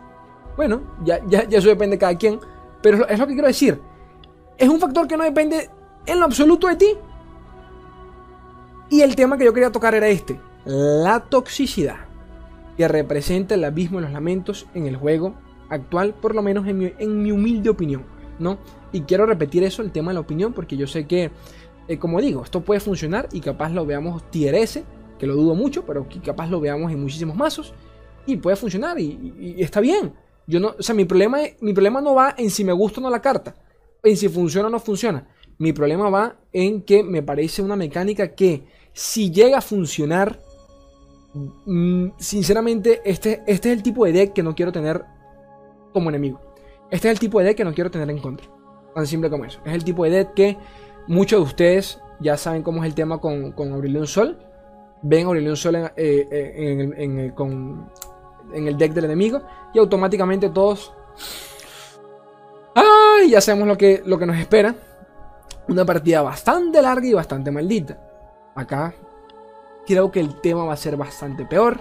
Bueno, 0.55 0.81
ya, 1.03 1.19
ya, 1.27 1.47
ya 1.47 1.57
eso 1.57 1.67
depende 1.67 1.95
de 1.95 1.99
cada 1.99 2.17
quien. 2.17 2.39
Pero 2.81 3.07
es 3.07 3.19
lo 3.19 3.27
que 3.27 3.33
quiero 3.33 3.47
decir. 3.47 3.81
Es 4.57 4.69
un 4.69 4.79
factor 4.79 5.07
que 5.07 5.17
no 5.17 5.23
depende 5.23 5.69
en 6.05 6.19
lo 6.19 6.25
absoluto 6.25 6.67
de 6.67 6.75
ti. 6.75 6.97
Y 8.89 9.01
el 9.01 9.15
tema 9.15 9.37
que 9.37 9.45
yo 9.45 9.53
quería 9.53 9.71
tocar 9.71 9.95
era 9.95 10.07
este. 10.07 10.39
La 10.65 11.19
toxicidad 11.19 12.04
que 12.77 12.87
representa 12.87 13.55
el 13.55 13.63
abismo 13.63 13.99
de 13.99 14.05
los 14.05 14.13
lamentos 14.13 14.67
en 14.73 14.85
el 14.87 14.97
juego 14.97 15.35
actual, 15.69 16.13
por 16.13 16.35
lo 16.35 16.41
menos 16.41 16.67
en 16.67 17.23
mi, 17.23 17.31
humilde 17.31 17.69
opinión, 17.69 18.03
¿no? 18.39 18.57
Y 18.91 19.01
quiero 19.01 19.25
repetir 19.25 19.63
eso, 19.63 19.81
el 19.81 19.91
tema 19.91 20.11
de 20.11 20.15
la 20.15 20.19
opinión, 20.19 20.53
porque 20.53 20.77
yo 20.77 20.87
sé 20.87 21.07
que, 21.07 21.31
eh, 21.87 21.97
como 21.97 22.21
digo, 22.21 22.43
esto 22.43 22.61
puede 22.61 22.79
funcionar 22.79 23.27
y 23.31 23.39
capaz 23.39 23.69
lo 23.69 23.85
veamos 23.85 24.29
tier 24.29 24.55
S, 24.55 24.83
que 25.17 25.27
lo 25.27 25.35
dudo 25.35 25.55
mucho, 25.55 25.85
pero 25.85 26.07
capaz 26.23 26.49
lo 26.49 26.59
veamos 26.59 26.91
en 26.91 27.01
muchísimos 27.01 27.35
mazos 27.35 27.73
y 28.25 28.37
puede 28.37 28.55
funcionar 28.55 28.99
y, 28.99 29.55
está 29.59 29.79
bien. 29.79 30.13
Yo 30.47 30.59
no, 30.59 30.75
o 30.77 30.83
sea, 30.83 30.93
mi 30.93 31.05
problema, 31.05 31.39
mi 31.61 31.73
problema 31.73 32.01
no 32.01 32.13
va 32.13 32.35
en 32.37 32.51
si 32.51 32.63
me 32.63 32.73
gusta 32.73 32.99
o 32.99 33.03
no 33.03 33.09
la 33.09 33.21
carta, 33.21 33.55
en 34.03 34.15
si 34.15 34.29
funciona 34.29 34.67
o 34.67 34.71
no 34.71 34.79
funciona. 34.79 35.27
Mi 35.57 35.73
problema 35.73 36.09
va 36.09 36.35
en 36.51 36.81
que 36.81 37.01
me 37.01 37.23
parece 37.23 37.61
una 37.61 37.75
mecánica 37.75 38.35
que 38.35 38.65
si 38.93 39.31
llega 39.31 39.59
a 39.59 39.61
funcionar 39.61 40.39
Mm, 41.35 42.11
sinceramente, 42.17 43.01
este, 43.03 43.43
este 43.45 43.71
es 43.71 43.77
el 43.77 43.83
tipo 43.83 44.05
de 44.05 44.13
deck 44.13 44.33
que 44.33 44.43
no 44.43 44.55
quiero 44.55 44.71
tener 44.71 45.03
como 45.93 46.09
enemigo. 46.09 46.39
Este 46.89 47.09
es 47.09 47.13
el 47.13 47.19
tipo 47.19 47.39
de 47.39 47.45
deck 47.45 47.57
que 47.57 47.65
no 47.65 47.73
quiero 47.73 47.91
tener 47.91 48.09
en 48.09 48.19
contra. 48.19 48.47
Tan 48.93 49.05
simple 49.05 49.29
como 49.29 49.43
eso. 49.43 49.59
Es 49.65 49.73
el 49.73 49.83
tipo 49.83 50.05
de 50.05 50.11
deck 50.11 50.33
que 50.33 50.57
muchos 51.07 51.39
de 51.39 51.45
ustedes 51.45 52.01
ya 52.21 52.37
saben 52.37 52.63
cómo 52.63 52.83
es 52.83 52.87
el 52.87 52.95
tema 52.95 53.19
con, 53.19 53.51
con 53.51 54.07
Sol. 54.07 54.37
ven 55.01 55.25
Aurelion 55.25 55.57
Sol 55.57 55.75
en, 55.75 55.91
eh, 55.97 56.95
el, 56.97 57.33
con, 57.33 57.91
en 58.53 58.67
el 58.67 58.77
deck 58.77 58.93
del 58.93 59.05
enemigo 59.05 59.41
y 59.73 59.79
automáticamente 59.79 60.49
todos... 60.49 60.93
¡Ay! 62.75 63.29
Ya 63.29 63.41
sabemos 63.41 63.67
lo 63.67 63.77
que, 63.77 64.01
lo 64.05 64.17
que 64.17 64.25
nos 64.25 64.37
espera. 64.37 64.73
Una 65.67 65.83
partida 65.83 66.21
bastante 66.21 66.81
larga 66.81 67.07
y 67.07 67.13
bastante 67.13 67.51
maldita. 67.51 67.99
Acá 68.55 68.93
creo 69.85 70.11
que 70.11 70.19
el 70.19 70.35
tema 70.41 70.65
va 70.65 70.73
a 70.73 70.77
ser 70.77 70.97
bastante 70.97 71.45
peor. 71.45 71.79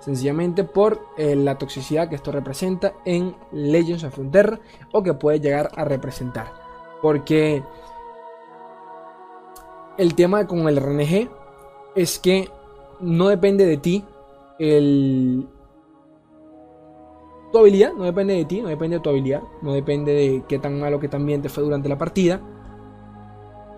Sencillamente 0.00 0.64
por 0.64 1.00
eh, 1.16 1.34
la 1.34 1.56
toxicidad 1.56 2.08
que 2.08 2.16
esto 2.16 2.30
representa 2.30 2.92
en 3.06 3.34
Legends 3.52 4.04
of 4.04 4.14
Frontera 4.14 4.60
o 4.92 5.02
que 5.02 5.14
puede 5.14 5.40
llegar 5.40 5.70
a 5.76 5.84
representar. 5.84 6.52
Porque 7.00 7.62
el 9.96 10.14
tema 10.14 10.46
con 10.46 10.68
el 10.68 10.76
RNG 10.76 11.30
es 11.94 12.18
que 12.18 12.50
no 13.00 13.28
depende 13.28 13.64
de 13.64 13.76
ti 13.78 14.04
el, 14.58 15.48
tu 17.54 17.60
habilidad, 17.60 17.92
no 17.94 18.04
depende 18.04 18.34
de 18.34 18.44
ti, 18.44 18.60
no 18.60 18.68
depende 18.68 18.96
de 18.96 19.02
tu 19.02 19.10
habilidad, 19.10 19.42
no 19.62 19.72
depende 19.72 20.12
de 20.12 20.44
qué 20.48 20.58
tan 20.58 20.80
malo 20.80 20.98
que 20.98 21.08
también 21.08 21.40
te 21.40 21.48
fue 21.48 21.62
durante 21.62 21.88
la 21.88 21.96
partida. 21.96 22.40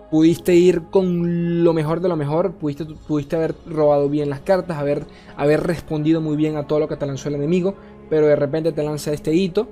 Pudiste 0.09 0.55
ir 0.55 0.83
con 0.83 1.63
lo 1.63 1.73
mejor 1.73 1.99
de 1.99 2.07
lo 2.07 2.15
mejor, 2.15 2.53
pudiste, 2.53 2.85
pudiste 2.85 3.35
haber 3.35 3.55
robado 3.65 4.07
bien 4.07 4.29
las 4.29 4.39
cartas, 4.39 4.77
haber, 4.77 5.05
haber 5.35 5.63
respondido 5.63 6.21
muy 6.21 6.37
bien 6.37 6.55
a 6.55 6.65
todo 6.65 6.79
lo 6.79 6.87
que 6.87 6.95
te 6.95 7.05
lanzó 7.05 7.27
el 7.27 7.35
enemigo, 7.35 7.75
pero 8.09 8.27
de 8.27 8.37
repente 8.37 8.71
te 8.71 8.83
lanza 8.83 9.11
este 9.11 9.33
hito, 9.33 9.67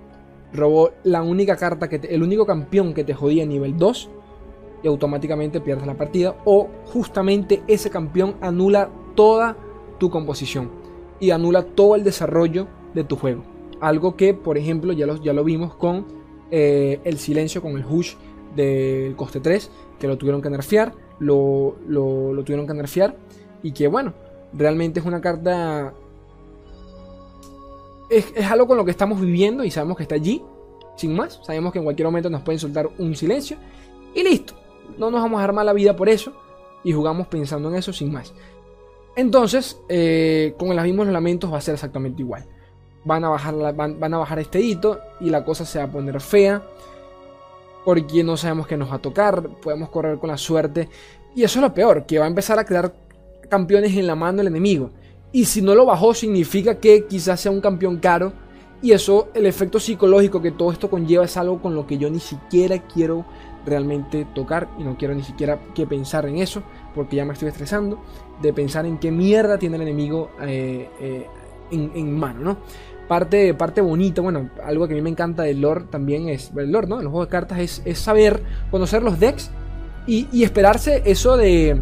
robó 0.52 0.91
la 1.04 1.21
única 1.21 1.56
carta 1.56 1.88
que 1.88 1.95
el 2.10 2.21
único 2.21 2.45
campeón 2.45 2.93
que 2.93 3.04
te 3.04 3.13
jodía 3.13 3.43
a 3.43 3.45
nivel 3.45 3.78
2 3.78 4.10
y 4.84 4.88
automáticamente 4.88 5.62
pierdes 5.62 5.88
la 5.88 5.95
partida 5.95 6.36
o 6.45 6.67
justamente 6.86 7.63
ese 7.67 7.89
campeón 7.89 8.36
anula 8.41 8.89
toda 9.15 9.58
tu 10.00 10.10
composición 10.10 10.69
y 11.19 11.32
anula 11.32 11.63
todo 11.63 11.95
el 11.95 12.04
desarrollo 12.04 12.67
de 12.93 13.04
tu 13.04 13.15
juego. 13.15 13.43
Algo 13.82 14.15
que, 14.15 14.34
por 14.34 14.58
ejemplo, 14.58 14.93
ya 14.93 15.06
lo, 15.06 15.15
ya 15.15 15.34
lo 15.34 15.43
vimos 15.43 15.76
con 15.76 16.06
eh, 16.52 17.00
el 17.04 17.17
silencio, 17.17 17.62
con 17.62 17.78
el 17.78 17.86
hush 17.86 18.15
del 18.56 19.15
coste 19.15 19.39
3, 19.39 19.69
que 19.99 20.08
lo 20.08 20.17
tuvieron 20.17 20.41
que 20.41 20.49
nerfear, 20.49 20.93
lo, 21.19 21.75
lo, 21.88 22.43
tuvieron 22.43 22.67
que 22.67 22.73
nerfear, 22.73 23.15
y 23.63 23.71
que 23.71 23.88
bueno, 23.88 24.13
realmente 24.53 24.99
es 24.99 25.05
una 25.05 25.21
carta... 25.21 25.93
Es, 28.10 28.31
es, 28.36 28.51
algo 28.51 28.67
con 28.67 28.77
lo 28.77 28.86
que 28.86 28.91
estamos 28.91 29.19
viviendo 29.19 29.63
y 29.63 29.71
sabemos 29.71 29.97
que 29.97 30.03
está 30.03 30.15
allí, 30.15 30.43
sin 30.95 31.15
más. 31.15 31.39
Sabemos 31.43 31.73
que 31.73 31.79
en 31.79 31.86
cualquier 31.86 32.08
momento 32.08 32.29
nos 32.29 32.43
pueden 32.43 32.60
soltar 32.60 32.89
un 32.97 33.15
silencio, 33.15 33.58
y 34.13 34.23
listo. 34.23 34.53
No 34.97 35.12
nos 35.12 35.21
vamos 35.21 35.41
a 35.41 35.43
armar 35.43 35.65
la 35.65 35.73
vida 35.73 35.95
por 35.95 36.10
eso, 36.10 36.34
y 36.84 36.93
jugamos 36.93 37.27
pensando 37.27 37.69
en 37.69 37.75
eso 37.75 37.91
sin 37.91 38.12
más. 38.12 38.34
Entonces, 39.15 39.79
eh, 39.88 40.53
con 40.58 40.71
el 40.71 40.84
mismos 40.84 41.08
lamentos 41.08 41.51
va 41.51 41.58
a 41.58 41.62
ser 41.62 41.73
exactamente 41.73 42.21
igual. 42.21 42.45
Van 43.05 43.23
a, 43.23 43.29
bajar 43.29 43.75
van, 43.75 44.13
a 44.13 44.17
bajar 44.17 44.39
este 44.39 44.60
hito 44.60 44.99
y 45.19 45.29
la 45.29 45.45
cosa 45.45 45.65
se 45.65 45.79
va 45.79 45.86
a 45.86 45.91
poner 45.91 46.19
fea. 46.19 46.63
Porque 47.86 48.24
no 48.24 48.36
sabemos 48.36 48.67
qué 48.67 48.76
nos 48.76 48.91
va 48.91 48.95
a 48.95 49.02
tocar. 49.02 49.48
Podemos 49.62 49.89
correr 49.89 50.17
con 50.17 50.30
la 50.30 50.38
suerte. 50.38 50.89
Y 51.36 51.43
eso 51.43 51.60
es 51.60 51.63
lo 51.63 51.74
peor, 51.74 52.06
que 52.06 52.19
va 52.19 52.26
a 52.26 52.28
empezar 52.28 52.58
a 52.60 52.65
crear 52.65 52.93
campeones 53.50 53.95
en 53.95 54.08
la 54.08 54.15
mano 54.15 54.39
del 54.39 54.48
enemigo. 54.48 54.89
Y 55.32 55.45
si 55.45 55.62
no 55.62 55.76
lo 55.76 55.86
bajó, 55.86 56.13
significa 56.13 56.80
que 56.80 57.06
quizás 57.06 57.39
sea 57.39 57.52
un 57.52 57.62
campeón 57.62 57.98
caro. 57.98 58.34
Y 58.82 58.91
eso, 58.91 59.30
el 59.34 59.45
efecto 59.45 59.80
psicológico 59.80 60.41
que 60.41 60.52
todo 60.52 60.71
esto 60.71 60.89
conlleva 60.89 61.26
es 61.26 61.38
algo 61.38 61.62
con 61.62 61.76
lo 61.76 61.86
que 61.86 61.98
yo 61.98 62.10
ni 62.10 62.19
siquiera 62.19 62.80
quiero 62.88 63.26
realmente 63.65 64.26
tocar. 64.34 64.67
Y 64.80 64.84
no 64.84 64.98
quiero 64.98 65.13
ni 65.13 65.24
siquiera 65.24 65.60
que 65.74 65.86
pensar 65.86 66.26
en 66.26 66.38
eso. 66.38 66.63
Porque 66.93 67.17
ya 67.17 67.26
me 67.26 67.34
estoy 67.34 67.50
estresando 67.50 68.00
de 68.41 68.54
pensar 68.54 68.86
en 68.86 68.98
qué 68.98 69.12
mierda 69.12 69.58
tiene 69.58 69.76
el 69.76 69.84
enemigo 69.84 70.32
eh, 70.41 70.89
eh, 71.00 71.28
en, 71.71 72.17
mano, 72.17 72.39
¿no? 72.41 72.58
Parte, 73.08 73.54
parte 73.54 73.82
bonita, 73.82 74.22
bueno, 74.22 74.50
algo 74.63 74.88
que 74.88 74.94
a 74.94 74.96
mí 74.96 75.02
me 75.02 75.12
encanta 75.12 75.44
del 75.44 75.62
lore 75.62 75.86
también 75.91 76.28
es, 76.30 76.52
el 76.56 76.72
lore, 76.72 76.88
¿no? 76.88 76.98
En 76.98 77.04
los 77.04 77.12
juegos 77.12 77.28
de 77.28 77.32
cartas 77.32 77.82
es, 77.86 78.00
saber, 78.00 78.41
conocer 78.72 79.04
los 79.04 79.20
decks 79.20 79.52
y, 80.08 80.44
esperarse 80.44 81.04
eso 81.06 81.38
de, 81.38 81.80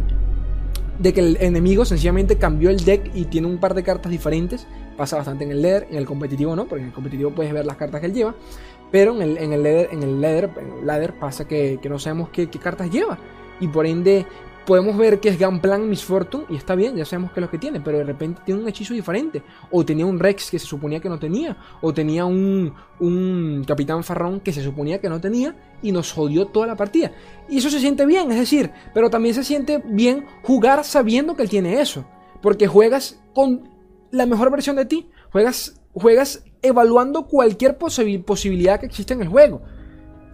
de 0.98 1.12
que 1.12 1.20
el 1.20 1.38
enemigo 1.40 1.84
sencillamente 1.84 2.36
cambió 2.36 2.68
el 2.68 2.84
deck 2.84 3.10
y 3.14 3.24
tiene 3.24 3.46
un 3.46 3.58
par 3.58 3.74
de 3.74 3.82
cartas 3.82 4.12
diferentes. 4.12 4.66
Pasa 4.98 5.16
bastante 5.16 5.44
en 5.44 5.50
el 5.50 5.62
leather, 5.62 5.88
en 5.90 5.96
el 5.96 6.06
competitivo 6.06 6.54
no, 6.54 6.66
porque 6.66 6.82
en 6.82 6.88
el 6.88 6.94
competitivo 6.94 7.30
puedes 7.30 7.52
ver 7.52 7.64
las 7.64 7.76
cartas 7.76 8.00
que 8.00 8.06
él 8.06 8.14
lleva. 8.14 8.34
Pero 8.92 9.16
en 9.16 9.22
el, 9.22 9.38
en 9.38 9.52
el 9.52 9.62
leather, 9.62 9.88
en 9.92 10.02
el 10.02 10.20
ladder, 10.86 11.14
pasa 11.18 11.48
que, 11.48 11.80
no 11.88 11.98
sabemos 11.98 12.28
qué, 12.28 12.48
qué, 12.48 12.58
cartas 12.58 12.90
lleva. 12.90 13.18
Y 13.60 13.68
por 13.68 13.86
ende 13.86 14.26
podemos 14.64 14.96
ver 14.96 15.20
que 15.20 15.28
es 15.28 15.38
Gunplan 15.38 15.88
Miss 15.88 16.04
Fortune 16.04 16.46
y 16.48 16.56
está 16.56 16.74
bien, 16.74 16.96
ya 16.96 17.04
sabemos 17.04 17.32
que 17.32 17.40
es 17.40 17.42
lo 17.42 17.50
que 17.50 17.58
tiene, 17.58 17.80
pero 17.80 17.98
de 17.98 18.04
repente 18.04 18.42
tiene 18.44 18.62
un 18.62 18.68
hechizo 18.68 18.94
diferente. 18.94 19.42
O 19.70 19.84
tenía 19.84 20.06
un 20.06 20.18
Rex 20.18 20.50
que 20.50 20.58
se 20.58 20.66
suponía 20.66 21.00
que 21.00 21.08
no 21.08 21.18
tenía. 21.18 21.56
O 21.80 21.92
tenía 21.92 22.24
un, 22.24 22.72
un 23.00 23.64
Capitán 23.66 24.04
Farrón 24.04 24.40
que 24.40 24.52
se 24.52 24.62
suponía 24.62 25.00
que 25.00 25.08
no 25.08 25.20
tenía 25.20 25.54
y 25.82 25.92
nos 25.92 26.12
jodió 26.12 26.46
toda 26.46 26.66
la 26.66 26.76
partida. 26.76 27.12
Y 27.48 27.58
eso 27.58 27.70
se 27.70 27.80
siente 27.80 28.06
bien, 28.06 28.30
es 28.30 28.38
decir, 28.38 28.70
pero 28.92 29.10
también 29.10 29.34
se 29.34 29.44
siente 29.44 29.82
bien 29.84 30.24
jugar 30.42 30.84
sabiendo 30.84 31.36
que 31.36 31.42
él 31.42 31.50
tiene 31.50 31.80
eso. 31.80 32.04
Porque 32.40 32.66
juegas 32.66 33.22
con 33.34 33.68
la 34.10 34.26
mejor 34.26 34.50
versión 34.50 34.76
de 34.76 34.86
ti. 34.86 35.08
Juegas, 35.32 35.80
juegas 35.92 36.44
evaluando 36.62 37.26
cualquier 37.26 37.76
posibilidad 37.76 38.80
que 38.80 38.86
existe 38.86 39.14
en 39.14 39.22
el 39.22 39.28
juego. 39.28 39.62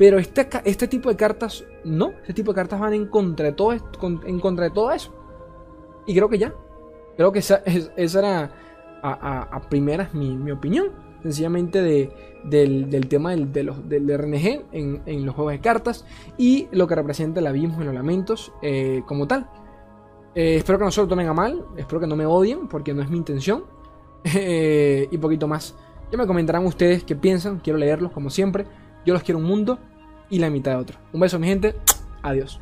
Pero 0.00 0.18
este, 0.18 0.48
este 0.64 0.88
tipo 0.88 1.10
de 1.10 1.16
cartas 1.16 1.62
no. 1.84 2.12
Este 2.22 2.32
tipo 2.32 2.52
de 2.52 2.56
cartas 2.56 2.80
van 2.80 2.94
en 2.94 3.04
contra 3.04 3.44
de 3.44 3.52
todo, 3.52 3.72
en 3.74 4.40
contra 4.40 4.64
de 4.64 4.70
todo 4.70 4.92
eso. 4.92 5.12
Y 6.06 6.14
creo 6.14 6.30
que 6.30 6.38
ya. 6.38 6.54
Creo 7.18 7.30
que 7.32 7.40
esa, 7.40 7.60
era 7.66 8.50
a, 9.02 9.60
primeras 9.68 10.14
mi, 10.14 10.50
opinión. 10.50 10.86
Sencillamente 11.22 11.82
de, 11.82 12.10
del, 12.44 13.08
tema 13.08 13.32
del, 13.32 13.52
de 13.52 13.62
los, 13.62 13.86
del 13.90 14.08
RNG 14.16 14.68
en, 14.72 15.26
los 15.26 15.34
juegos 15.34 15.52
de 15.52 15.60
cartas. 15.60 16.06
Y 16.38 16.68
lo 16.72 16.86
que 16.86 16.94
representa 16.94 17.40
el 17.40 17.46
abismo 17.46 17.82
y 17.82 17.84
los 17.84 17.92
lamentos 17.92 18.54
eh, 18.62 19.02
como 19.04 19.26
tal. 19.26 19.50
Eh, 20.34 20.56
espero 20.56 20.78
que 20.78 20.86
no 20.86 20.92
se 20.92 21.02
lo 21.02 21.08
tomen 21.08 21.28
a 21.28 21.34
mal. 21.34 21.66
Espero 21.76 22.00
que 22.00 22.06
no 22.06 22.16
me 22.16 22.24
odien 22.24 22.68
porque 22.68 22.94
no 22.94 23.02
es 23.02 23.10
mi 23.10 23.18
intención. 23.18 23.64
Eh, 24.34 25.08
y 25.10 25.18
poquito 25.18 25.46
más. 25.46 25.76
Ya 26.10 26.16
me 26.16 26.26
comentarán 26.26 26.64
ustedes 26.64 27.04
qué 27.04 27.16
piensan. 27.16 27.58
Quiero 27.58 27.78
leerlos 27.78 28.12
como 28.12 28.30
siempre. 28.30 28.64
Yo 29.04 29.12
los 29.12 29.22
quiero 29.22 29.38
un 29.38 29.44
mundo 29.44 29.78
y 30.30 30.38
la 30.38 30.50
mitad 30.50 30.72
de 30.72 30.76
otro. 30.78 30.98
Un 31.12 31.20
beso, 31.20 31.38
mi 31.38 31.48
gente. 31.48 31.74
Adiós. 32.22 32.60